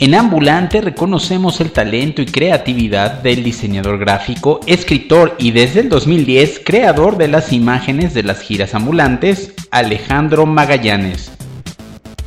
[0.00, 6.62] En Ambulante reconocemos el talento y creatividad del diseñador gráfico, escritor y desde el 2010
[6.64, 11.30] creador de las imágenes de las giras ambulantes, Alejandro Magallanes.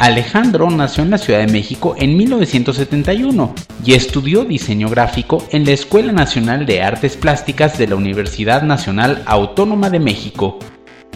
[0.01, 3.53] Alejandro nació en la Ciudad de México en 1971
[3.85, 9.21] y estudió diseño gráfico en la Escuela Nacional de Artes Plásticas de la Universidad Nacional
[9.27, 10.57] Autónoma de México.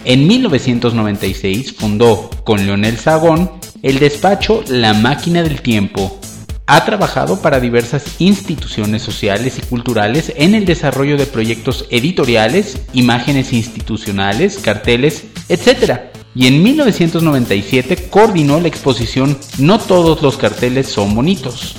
[0.04, 6.20] En 1996 fundó, con Leonel Sagón, el despacho La Máquina del Tiempo.
[6.68, 13.52] Ha trabajado para diversas instituciones sociales y culturales en el desarrollo de proyectos editoriales, imágenes
[13.52, 16.15] institucionales, carteles, etc.
[16.36, 21.78] Y en 1997 coordinó la exposición No todos los carteles son bonitos.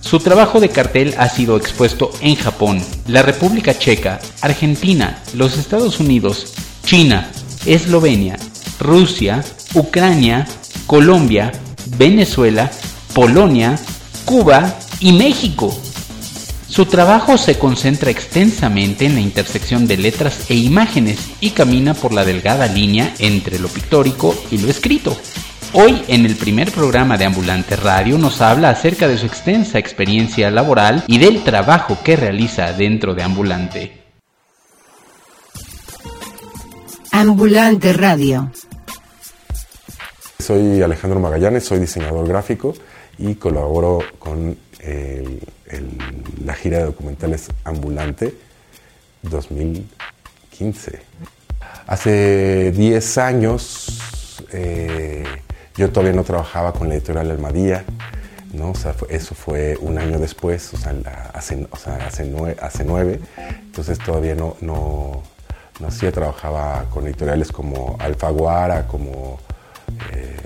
[0.00, 6.00] Su trabajo de cartel ha sido expuesto en Japón, la República Checa, Argentina, los Estados
[6.00, 7.30] Unidos, China,
[7.66, 8.36] Eslovenia,
[8.80, 9.44] Rusia,
[9.74, 10.48] Ucrania,
[10.86, 11.52] Colombia,
[11.98, 12.70] Venezuela,
[13.14, 13.78] Polonia,
[14.24, 15.78] Cuba y México.
[16.70, 22.14] Su trabajo se concentra extensamente en la intersección de letras e imágenes y camina por
[22.14, 25.16] la delgada línea entre lo pictórico y lo escrito.
[25.72, 30.48] Hoy en el primer programa de Ambulante Radio nos habla acerca de su extensa experiencia
[30.52, 34.02] laboral y del trabajo que realiza dentro de Ambulante.
[37.10, 38.52] Ambulante Radio.
[40.38, 42.74] Soy Alejandro Magallanes, soy diseñador gráfico
[43.18, 44.56] y colaboro con
[46.60, 48.34] gira de documentales Ambulante
[49.22, 51.00] 2015.
[51.86, 55.24] Hace 10 años eh,
[55.76, 57.84] yo todavía no trabajaba con la editorial Almadía,
[58.52, 58.72] ¿no?
[58.72, 60.94] O sea, eso fue un año después, o sea,
[61.32, 61.78] hace, o
[62.84, 63.20] nueve,
[63.62, 65.22] entonces todavía no, no,
[65.78, 69.38] no hacía, trabajaba con editoriales como Alfaguara, como
[70.12, 70.36] eh,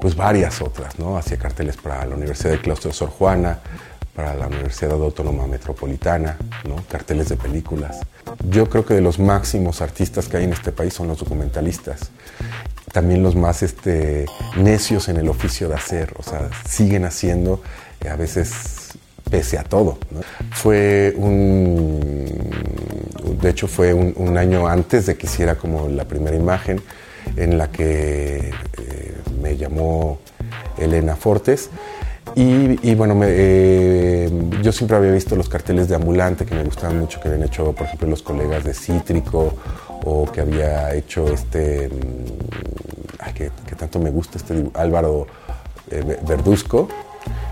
[0.00, 1.16] pues varias otras, ¿no?
[1.16, 3.58] Hacía carteles para la Universidad del Claustro de Sor Juana,
[4.14, 6.36] para la Universidad Autónoma Metropolitana,
[6.68, 6.76] ¿no?
[6.90, 8.00] Carteles de películas.
[8.48, 12.10] Yo creo que de los máximos artistas que hay en este país son los documentalistas.
[12.92, 17.62] También los más este, necios en el oficio de hacer, o sea, siguen haciendo
[18.00, 18.90] eh, a veces
[19.30, 19.98] pese a todo.
[20.10, 20.20] ¿no?
[20.50, 22.28] Fue un,
[23.40, 26.82] de hecho fue un, un año antes de que hiciera como la primera imagen
[27.36, 30.18] en la que eh, me llamó
[30.78, 31.70] Elena Fortes.
[32.34, 34.30] Y, bueno, eh,
[34.62, 37.72] yo siempre había visto los carteles de ambulante que me gustaban mucho, que habían hecho,
[37.72, 39.54] por ejemplo, los colegas de Cítrico
[40.04, 45.26] o que había hecho este, mm, ay, que, tanto me gusta, este Álvaro
[45.90, 46.88] eh, Ve- Verduzco,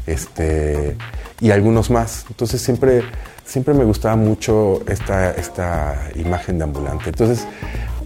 [0.07, 0.97] este,
[1.41, 2.25] y algunos más.
[2.29, 3.03] Entonces siempre,
[3.45, 7.11] siempre me gustaba mucho esta, esta imagen de ambulante.
[7.11, 7.47] Entonces,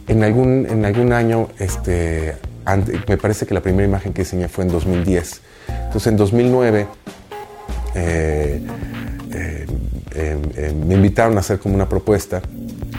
[0.09, 2.37] en algún, en algún año, este,
[3.09, 5.41] me parece que la primera imagen que diseñé fue en 2010.
[5.95, 6.87] Entonces, en 2009,
[7.95, 8.61] eh,
[9.33, 9.67] eh,
[10.17, 12.43] eh, me invitaron a hacer como una propuesta.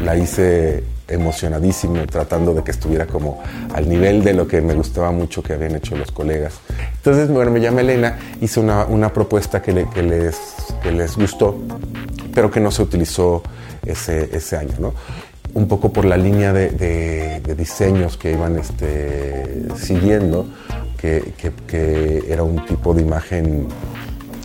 [0.02, 3.44] La hice emocionadísimo, tratando de que estuviera como
[3.74, 6.54] al nivel de lo que me gustaba mucho que habían hecho los colegas.
[6.96, 11.60] Entonces, bueno, me llamé Elena, hice una, propuesta que, le- que les, gustó,
[12.34, 13.44] pero que no se utilizó
[13.86, 14.94] ese, año.
[15.54, 20.48] Un poco por la línea de diseños que iban este, siguiendo,
[21.68, 23.68] que, era un tipo de imagen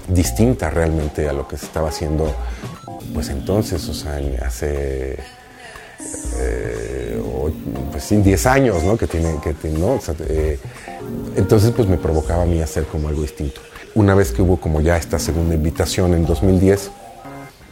[0.08, 2.34] distinta realmente a lo que se estaba haciendo
[3.14, 5.18] pues entonces, o sea, hace
[6.38, 7.20] eh,
[7.90, 8.96] pues sí, 10 años, ¿no?
[8.96, 9.98] Que tiene, que tiene, ¿no?
[10.28, 10.58] Eh,
[11.36, 13.60] entonces pues me provocaba a mí hacer como algo distinto.
[13.94, 16.90] Una vez que hubo como ya esta segunda invitación en 2010,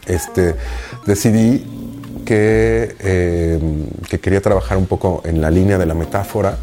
[0.06, 0.54] este,
[1.06, 1.66] decidí
[2.24, 3.60] que, eh,
[4.08, 6.58] que quería trabajar un poco en la línea de la metáfora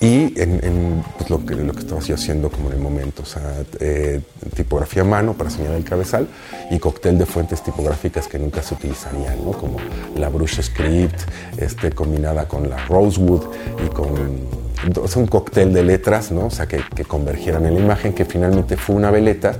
[0.00, 3.26] y en, pues, lo, que, lo que estaba yo haciendo como en el momento, o
[3.26, 4.20] sea, eh,
[4.54, 6.28] tipografía a mano para señalar el cabezal
[6.70, 9.52] y cóctel de fuentes tipográficas que nunca se utilizarían, ¿no?
[9.52, 9.78] como
[10.16, 11.20] la Brush Script,
[11.56, 13.42] este, combinada con la Rosewood
[13.84, 16.46] y con sea, un cóctel de letras, ¿no?
[16.46, 19.56] o sea, que convergieran en la imagen, que finalmente fue una veleta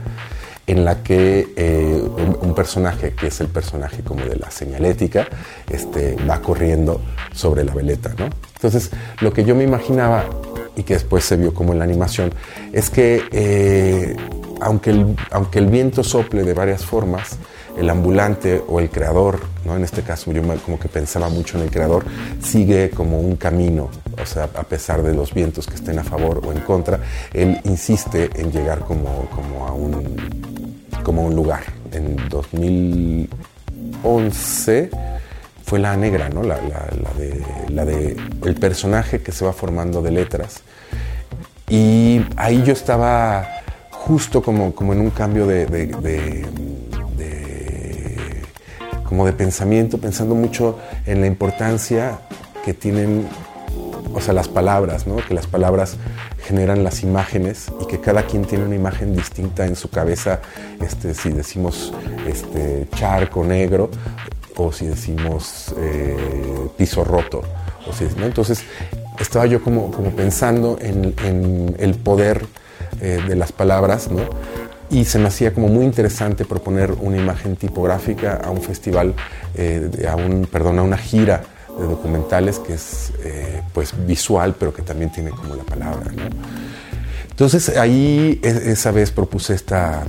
[0.68, 2.02] en la que eh,
[2.42, 5.26] un, personaje, que es el personaje como de la señalética,
[5.68, 7.00] este, va corriendo
[7.32, 8.26] sobre la veleta, ¿no?
[8.54, 8.90] Entonces,
[9.20, 10.26] lo que yo me imaginaba
[10.76, 12.32] y que después se vio como en la animación,
[12.72, 14.14] es que eh,
[14.60, 17.38] aunque, el, aunque el viento sople de varias formas,
[17.78, 19.76] el ambulante o el creador, ¿no?
[19.76, 22.04] en este caso yo como que pensaba mucho en el creador,
[22.42, 23.88] sigue como un camino,
[24.20, 26.98] o sea, a pesar de los vientos que estén a favor o en contra,
[27.32, 30.16] él insiste en llegar como, como, a, un,
[31.02, 31.62] como un lugar.
[31.92, 34.90] En 2011
[35.64, 36.42] fue la negra, ¿no?
[36.42, 40.62] La, la- de, la de el personaje que se va formando de letras.
[41.68, 43.46] Y ahí yo estaba
[43.90, 45.66] justo como, como en un cambio de-
[49.04, 52.18] como de pensamiento, pensando mucho en la importancia
[52.64, 53.26] que tienen,
[54.14, 55.16] o sea, las palabras, ¿no?
[55.16, 55.96] Que las palabras
[56.46, 60.40] generan las imágenes y que cada quien tiene una imagen distinta en su cabeza,
[60.80, 61.92] este, si decimos
[62.26, 63.90] este, charco negro
[64.56, 66.16] o si decimos eh,
[66.76, 67.42] piso roto.
[67.88, 68.26] O si, ¿no?
[68.26, 68.64] Entonces
[69.18, 72.46] estaba yo como, como pensando en, el poder
[73.00, 74.22] eh, de las palabras, ¿no?
[74.90, 79.14] Y se me hacía como muy interesante proponer una imagen tipográfica a un festival,
[79.54, 81.42] eh, a un, perdón, a una gira
[81.78, 86.10] de documentales que es eh, pues visual, pero que también tiene como la palabra.
[87.30, 90.02] Entonces ahí e- esa vez propuse esta,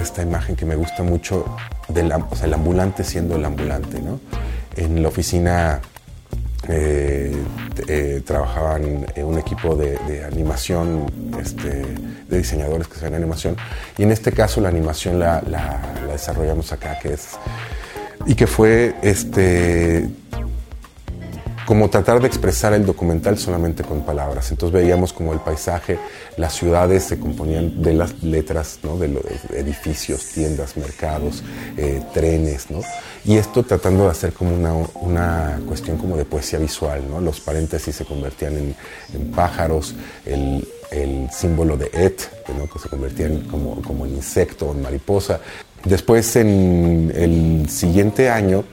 [0.00, 1.44] esta imagen que me gusta mucho,
[1.88, 2.12] del,
[2.42, 3.98] el ambulante siendo el ambulante.
[4.76, 5.80] En la oficina
[6.68, 7.34] eh,
[7.88, 11.06] eh, trabajaban un equipo de, animación,
[11.40, 11.84] este,
[12.28, 13.56] de diseñadores que hacían animación,
[13.96, 15.80] y en este caso la animación la- la
[16.12, 17.30] desarrollamos acá, que es,
[18.26, 20.08] y que fue este,
[21.68, 24.50] como tratar de expresar el documental solamente con palabras.
[24.50, 25.98] Entonces veíamos como el paisaje,
[26.38, 28.96] las ciudades se componían de las letras, ¿no?
[28.96, 29.20] de
[29.52, 31.42] edificios, tiendas, mercados,
[31.76, 32.68] eh, trenes.
[33.26, 37.02] Y esto tratando de hacer como una, una cuestión como de poesía visual.
[37.22, 38.74] Los paréntesis se convertían
[39.12, 39.94] en, pájaros,
[40.24, 40.66] el,
[41.30, 45.38] símbolo de et, que se convertía como, como en insecto o en mariposa.
[45.84, 48.64] Después en el siguiente año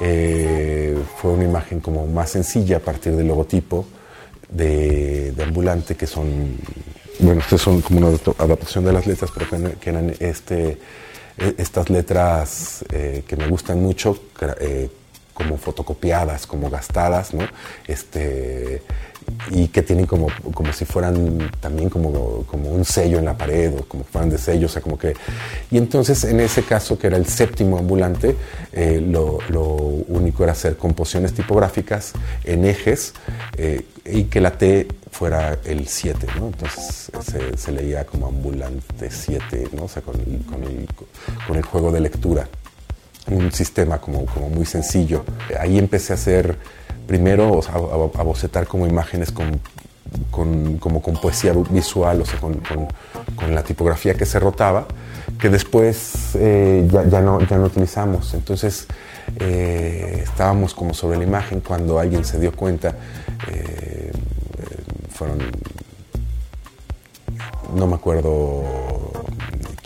[0.00, 3.86] eh, fue una imagen como más sencilla a partir del logotipo
[4.50, 6.56] de, ambulante que son
[7.18, 9.48] bueno estos son como una adapta- adaptación de las letras pero
[9.80, 10.78] que, eran- que este
[11.38, 14.18] eh, estas letras eh, que me gustan mucho
[14.60, 14.88] eh,
[15.34, 17.44] como fotocopiadas como gastadas no
[17.86, 18.82] este
[19.50, 23.72] y que tienen como, como si fueran también como, como un sello en la pared
[23.78, 25.14] o como fueran de sello, o sea, como que...
[25.70, 28.36] Y entonces en ese caso, que era el séptimo ambulante,
[28.72, 32.12] eh, lo, lo único era hacer composiciones tipográficas
[32.44, 33.14] en ejes
[33.56, 36.48] eh, y que la T fuera el 7, ¿no?
[36.48, 39.84] Entonces se, se leía como ambulante 7, ¿no?
[39.84, 40.86] O sea, con con el,
[41.46, 42.48] con el juego de lectura
[43.30, 45.24] un sistema como, como muy sencillo.
[45.58, 46.56] Ahí empecé a hacer
[47.08, 49.58] primero a, bocetar como imágenes con,
[50.30, 52.54] con- como con poesía visual, o sea, con,
[53.34, 54.86] con- la tipografía que se rotaba,
[55.40, 58.34] que después eh, ya, ya no, ya no utilizamos.
[58.34, 58.86] Entonces
[59.40, 62.94] eh, estábamos como sobre la imagen cuando alguien se dio cuenta,
[63.50, 64.12] eh,
[65.14, 65.38] fueron,
[67.74, 68.62] no me acuerdo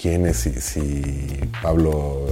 [0.01, 2.27] quiénes, si, si Pablo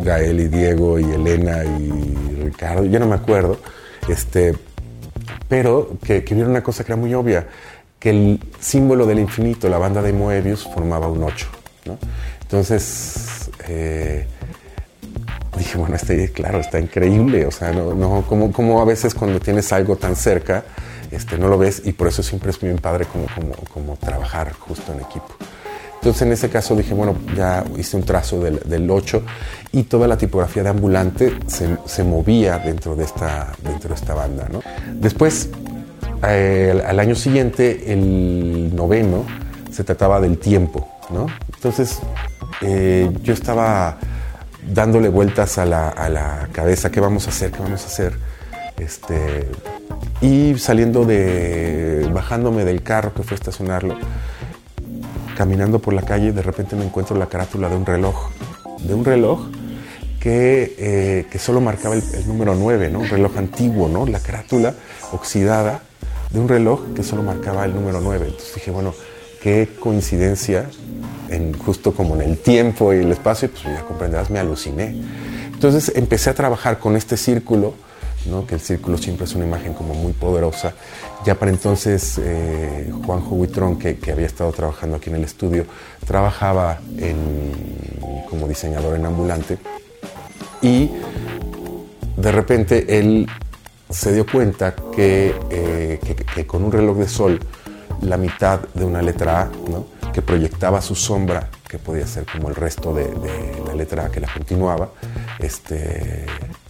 [0.00, 3.58] Gael y Diego y Elena y Ricardo, yo no me acuerdo,
[4.08, 4.54] este,
[5.48, 7.46] pero que, que vieron una cosa que era muy obvia,
[7.98, 11.46] que el símbolo del infinito, la banda de Moebius, formaba un 8.
[11.86, 11.98] ¿no?
[12.42, 14.26] Entonces, eh,
[15.56, 19.40] dije, bueno, este, claro, está increíble, o sea, no, no, como, como a veces cuando
[19.40, 20.64] tienes algo tan cerca,
[21.10, 24.52] este, no lo ves y por eso siempre es bien padre como, como, como trabajar
[24.52, 25.28] justo en equipo.
[26.06, 29.22] Entonces en ese caso dije, bueno, ya hice un trazo del, del 8
[29.72, 34.14] y toda la tipografía de ambulante se, se movía dentro de esta, dentro de esta
[34.14, 34.46] banda.
[34.52, 34.62] ¿no?
[34.94, 35.48] Después,
[36.28, 39.24] eh, al- año siguiente, el noveno,
[39.72, 40.88] se trataba del tiempo.
[41.10, 41.26] ¿no?
[41.56, 41.98] Entonces
[42.62, 43.98] eh, yo estaba
[44.72, 47.50] dándole vueltas a la, a la cabeza, ¿qué vamos a hacer?
[47.50, 48.16] ¿Qué vamos a hacer?
[48.78, 49.48] Este,
[50.20, 53.96] y saliendo de, bajándome del carro que fue a estacionarlo,
[55.36, 58.30] caminando por la calle, de repente me encuentro la carátula de un reloj,
[58.80, 59.46] de un reloj
[60.18, 63.00] que, eh, que solo marcaba el, número 9, ¿no?
[63.00, 64.06] Un reloj antiguo, ¿no?
[64.06, 64.74] La carátula
[65.12, 65.82] oxidada
[66.30, 68.26] de un reloj que solo marcaba el número 9.
[68.26, 68.94] Entonces dije, bueno,
[69.40, 70.68] qué coincidencia,
[71.28, 75.00] en, justo como en el tiempo y el espacio, pues ya comprenderás, me aluciné.
[75.52, 77.74] Entonces empecé a trabajar con este círculo
[78.46, 80.74] que el círculo siempre es una imagen como muy poderosa.
[81.24, 85.64] Ya para entonces eh, Juanjo Huitrón, que, había estado trabajando aquí en el estudio,
[86.06, 86.80] trabajaba
[88.28, 89.58] como diseñador en ambulante
[90.62, 90.90] y
[92.16, 93.28] de repente él
[93.90, 97.40] se dio cuenta que, eh, con un reloj de sol
[98.02, 99.50] la mitad de una letra A,
[100.12, 104.10] que proyectaba su sombra, que podía ser como el resto de, de la letra A
[104.10, 104.90] que la continuaba,
[105.38, 106.26] este,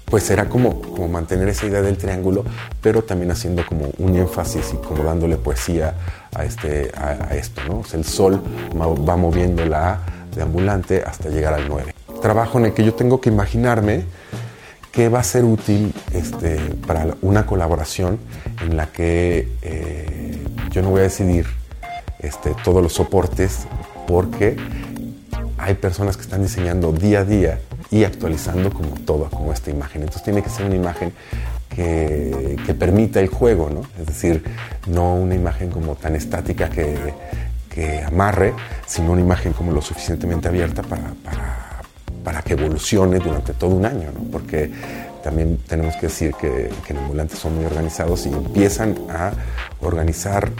[0.06, 2.44] pues era como, como mantener esa idea del triángulo,
[2.80, 5.94] pero también haciendo como un énfasis y como dándole poesía
[6.34, 7.60] a, este, a, esto.
[7.68, 7.80] ¿no?
[7.80, 8.40] O sea, el sol
[8.78, 10.00] va moviendo la A
[10.34, 11.94] de ambulante hasta llegar al 9.
[12.22, 14.04] Trabajo en el que yo tengo que imaginarme
[14.92, 18.18] qué va a ser útil este, para una colaboración
[18.62, 20.38] en la que eh,
[20.70, 21.46] yo no voy a decidir
[22.20, 23.66] este, todos los soportes
[24.06, 24.56] porque
[25.58, 27.58] hay personas que están diseñando día a día
[27.90, 30.02] y actualizando como todo, como esta imagen.
[30.02, 31.12] Entonces tiene que ser una imagen
[31.68, 33.82] que, que permita el juego, ¿no?
[34.00, 34.42] Es decir,
[34.86, 36.96] no una imagen como tan estática que,
[37.70, 38.54] que amarre,
[38.86, 41.82] sino una imagen como lo suficientemente abierta para, para,
[42.24, 44.24] para que evolucione durante todo un año, ¿no?
[44.30, 44.70] Porque
[45.22, 49.32] también tenemos que decir que, que en Ambulantes son muy organizados y empiezan a
[49.80, 50.50] organizar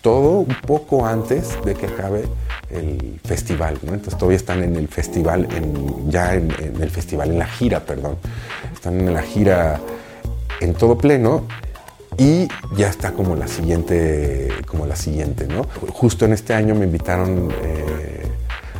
[0.00, 2.24] todo un poco antes de que acabe
[2.70, 3.94] el festival, ¿no?
[3.94, 5.48] Entonces todavía están en el festival,
[6.08, 8.16] ya en, el festival, en la gira, perdón.
[8.72, 9.80] Están en la gira
[10.60, 11.44] en todo pleno
[12.16, 15.46] y ya está como la siguiente, como la siguiente.
[15.92, 18.26] Justo en este año me invitaron eh,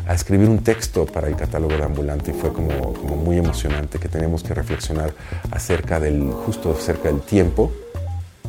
[0.07, 3.99] a escribir un texto para el catálogo de Ambulante y fue como, como muy emocionante
[3.99, 5.13] que teníamos que reflexionar
[5.51, 7.73] acerca del, justo acerca del tiempo.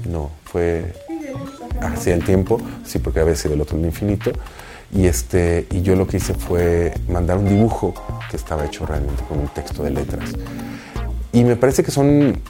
[0.10, 0.94] No, fue
[1.82, 4.32] hacia el tiempo, sí, porque había sido el otro el infinito.
[4.92, 7.94] Y, este, y yo lo que hice fue mandar un dibujo
[8.30, 10.32] que estaba hecho realmente con un texto de letras.
[11.32, 12.42] Y me parece que son,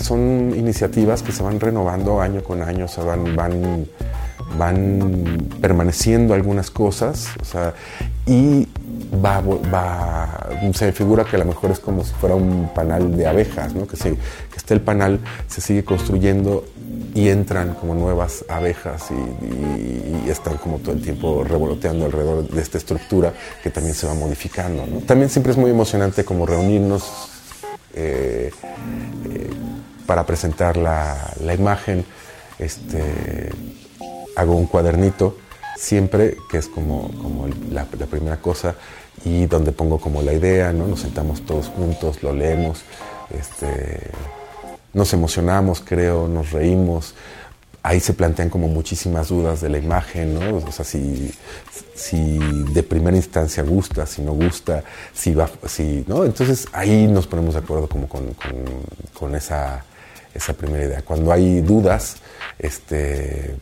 [0.00, 3.86] son iniciativas que se van renovando año con año, o van, van,
[4.58, 7.74] van permaneciendo algunas cosas, o sea,
[8.26, 8.66] y
[9.24, 13.26] va, va, se figura que a lo mejor es como si fuera un panal de
[13.26, 13.86] abejas, ¿no?
[13.86, 16.64] que, se, que este el panal se sigue construyendo
[17.14, 22.78] y entran como nuevas abejas y, están como todo el tiempo revoloteando alrededor de esta
[22.78, 24.82] estructura que también se va modificando.
[25.06, 27.04] También siempre es muy emocionante como reunirnos
[27.94, 28.50] eh,
[29.26, 29.50] eh,
[30.06, 32.04] para presentar la, imagen.
[32.58, 33.50] Este,
[34.34, 35.36] hago un cuadernito
[35.76, 38.74] siempre, que es como, como la, primera cosa,
[39.24, 40.88] y donde pongo como la idea, ¿no?
[40.88, 42.82] Nos sentamos todos juntos, lo leemos,
[43.30, 44.10] este,
[44.94, 47.14] nos emocionamos, creo, nos reímos.
[47.82, 50.56] Ahí se plantean como muchísimas dudas de la imagen, ¿no?
[50.56, 51.30] O sea, si,
[51.94, 52.38] si
[52.72, 54.82] de primera instancia gusta, si no gusta,
[55.12, 56.24] si va, si, ¿no?
[56.24, 58.34] Entonces ahí nos ponemos de acuerdo como con,
[59.12, 59.84] con, esa,
[60.32, 61.02] esa primera idea.
[61.02, 62.16] Cuando hay dudas,
[62.58, 63.56] este,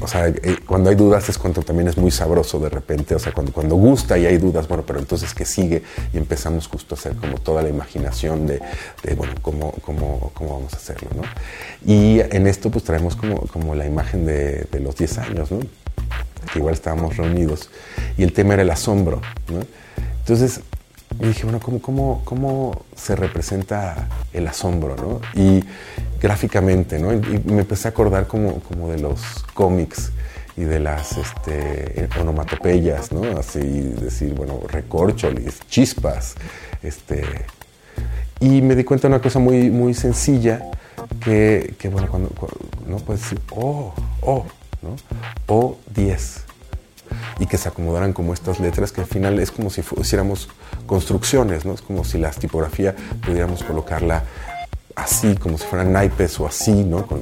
[0.00, 3.18] o sea, eh, cuando hay dudas es cuando también es muy sabroso de repente, o
[3.18, 5.82] sea, cuando, cuando gusta y hay dudas, bueno, pero entonces ¿qué sigue?
[6.12, 8.60] Y empezamos justo a hacer como toda la imaginación de,
[9.16, 11.22] bueno, cómo, cómo, cómo, vamos a hacerlo, ¿no?
[11.84, 15.60] Y en esto pues traemos como, como la imagen de, de los 10 años, ¿no?
[16.52, 17.70] Que igual estábamos reunidos
[18.16, 19.60] y el tema era el asombro, ¿no?
[20.20, 20.60] Entonces,
[21.18, 24.96] y dije, bueno, ¿cómo, cómo, ¿cómo se representa el asombro?
[24.96, 25.20] ¿no?
[25.40, 25.64] Y
[26.20, 27.12] gráficamente, ¿no?
[27.12, 29.20] Y me empecé a acordar como, como de los
[29.54, 30.12] cómics
[30.56, 33.38] y de las este, onomatopeyas, ¿no?
[33.38, 36.34] Así decir, bueno, recorcholis, chispas,
[36.82, 37.24] este...
[38.38, 40.70] Y me di cuenta de una cosa muy, muy sencilla,
[41.24, 42.30] que, que bueno, cuando,
[42.86, 44.44] no puedes decir, oh, oh,
[44.82, 44.96] ¿no?
[45.46, 46.45] O 10
[47.38, 50.48] y que se acomodaran como estas letras, que al final es como si hiciéramos
[50.86, 51.74] construcciones, ¿no?
[51.74, 54.24] Es como si la tipografía pudiéramos colocarla
[54.94, 57.06] así, como si fueran naipes o así, ¿no?
[57.06, 57.20] Con,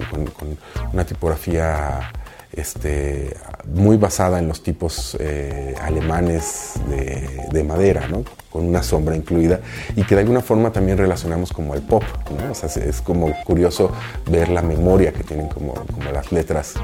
[0.93, 2.12] una tipografía
[2.53, 3.37] este,
[3.67, 8.25] muy basada en los tipos eh, alemanes de, de, madera, ¿no?
[8.55, 9.59] con una sombra incluida,
[9.97, 12.05] y que de alguna forma también relacionamos como el pop.
[12.31, 12.53] ¿no?
[12.53, 13.91] Es como curioso
[14.31, 16.75] ver la memoria que tienen como, como las letras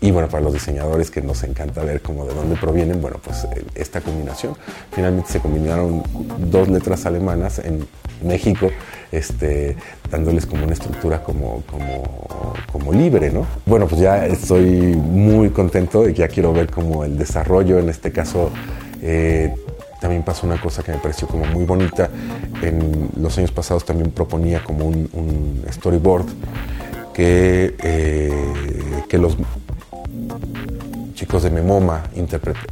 [0.00, 3.44] y bueno, para los diseñadores que nos encanta ver como de dónde provienen, bueno, pues
[3.44, 4.54] eh, esta combinación.
[4.92, 6.02] Finalmente se combinaron
[6.50, 7.86] dos letras alemanas en
[8.22, 8.68] México,
[9.10, 9.76] este,
[10.10, 11.64] dándoles como una estructura como,
[12.72, 13.46] como, libre, ¿no?
[13.66, 18.12] Bueno, pues ya estoy muy contento y ya quiero ver como el desarrollo, en este
[18.12, 18.50] caso...
[19.02, 19.54] Eh,
[20.00, 22.08] también pasó una cosa que me pareció como muy bonita.
[22.62, 26.26] En los años pasados también proponía como un, un storyboard
[27.12, 28.32] que, eh,
[29.08, 29.36] que los
[31.14, 32.04] chicos de Memoma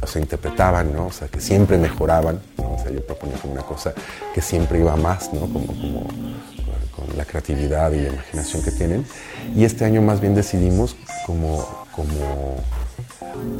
[0.07, 1.07] sea, interpretaban, ¿no?
[1.07, 3.93] O sea, que siempre mejoraban, yo proponía como una cosa
[4.33, 5.41] que siempre iba más, ¿no?
[5.41, 6.07] Como,
[6.95, 9.05] con la creatividad y la imaginación que tienen.
[9.55, 10.95] Y este año más bien decidimos
[11.25, 12.63] como, como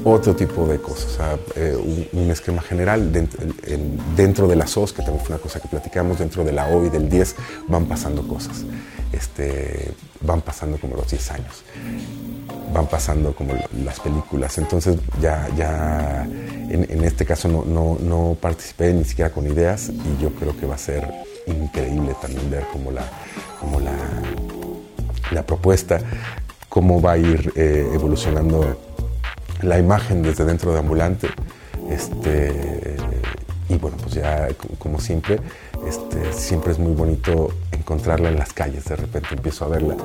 [0.03, 1.19] otro tipo de cosas,
[1.55, 1.75] eh,
[2.13, 5.67] un, esquema general dentro, en- dentro de la SOS, que también fue una cosa que
[5.67, 7.35] platicamos, dentro de la O y del 10
[7.67, 8.63] van pasando cosas,
[9.11, 9.91] este,
[10.21, 11.63] van pasando como los 10 años,
[12.73, 13.53] van pasando como
[13.83, 16.23] las películas, entonces ya, ya
[16.69, 20.55] en, en este caso no, no, no participé ni siquiera con ideas y yo creo
[20.57, 21.07] que va a ser
[21.47, 23.03] increíble también ver como la,
[23.59, 23.93] como la,
[25.31, 25.99] la propuesta,
[26.69, 28.77] cómo va a ir eh, evolucionando
[29.61, 31.27] la imagen desde dentro de Ambulante.
[31.89, 32.95] Este,
[33.69, 35.39] y bueno, pues ya co- como siempre,
[35.87, 38.85] este, siempre es muy bonito encontrarla en las calles.
[38.85, 39.95] De repente empiezo a verla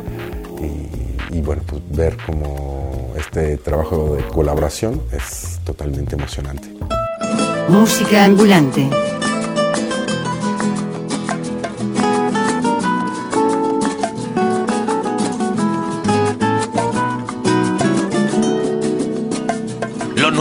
[0.61, 6.69] y, y bueno, pues ver como este trabajo de colaboración es totalmente emocionante.
[7.69, 8.89] Música ambulante.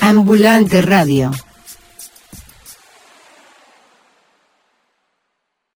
[0.00, 1.30] Ambulante Radio.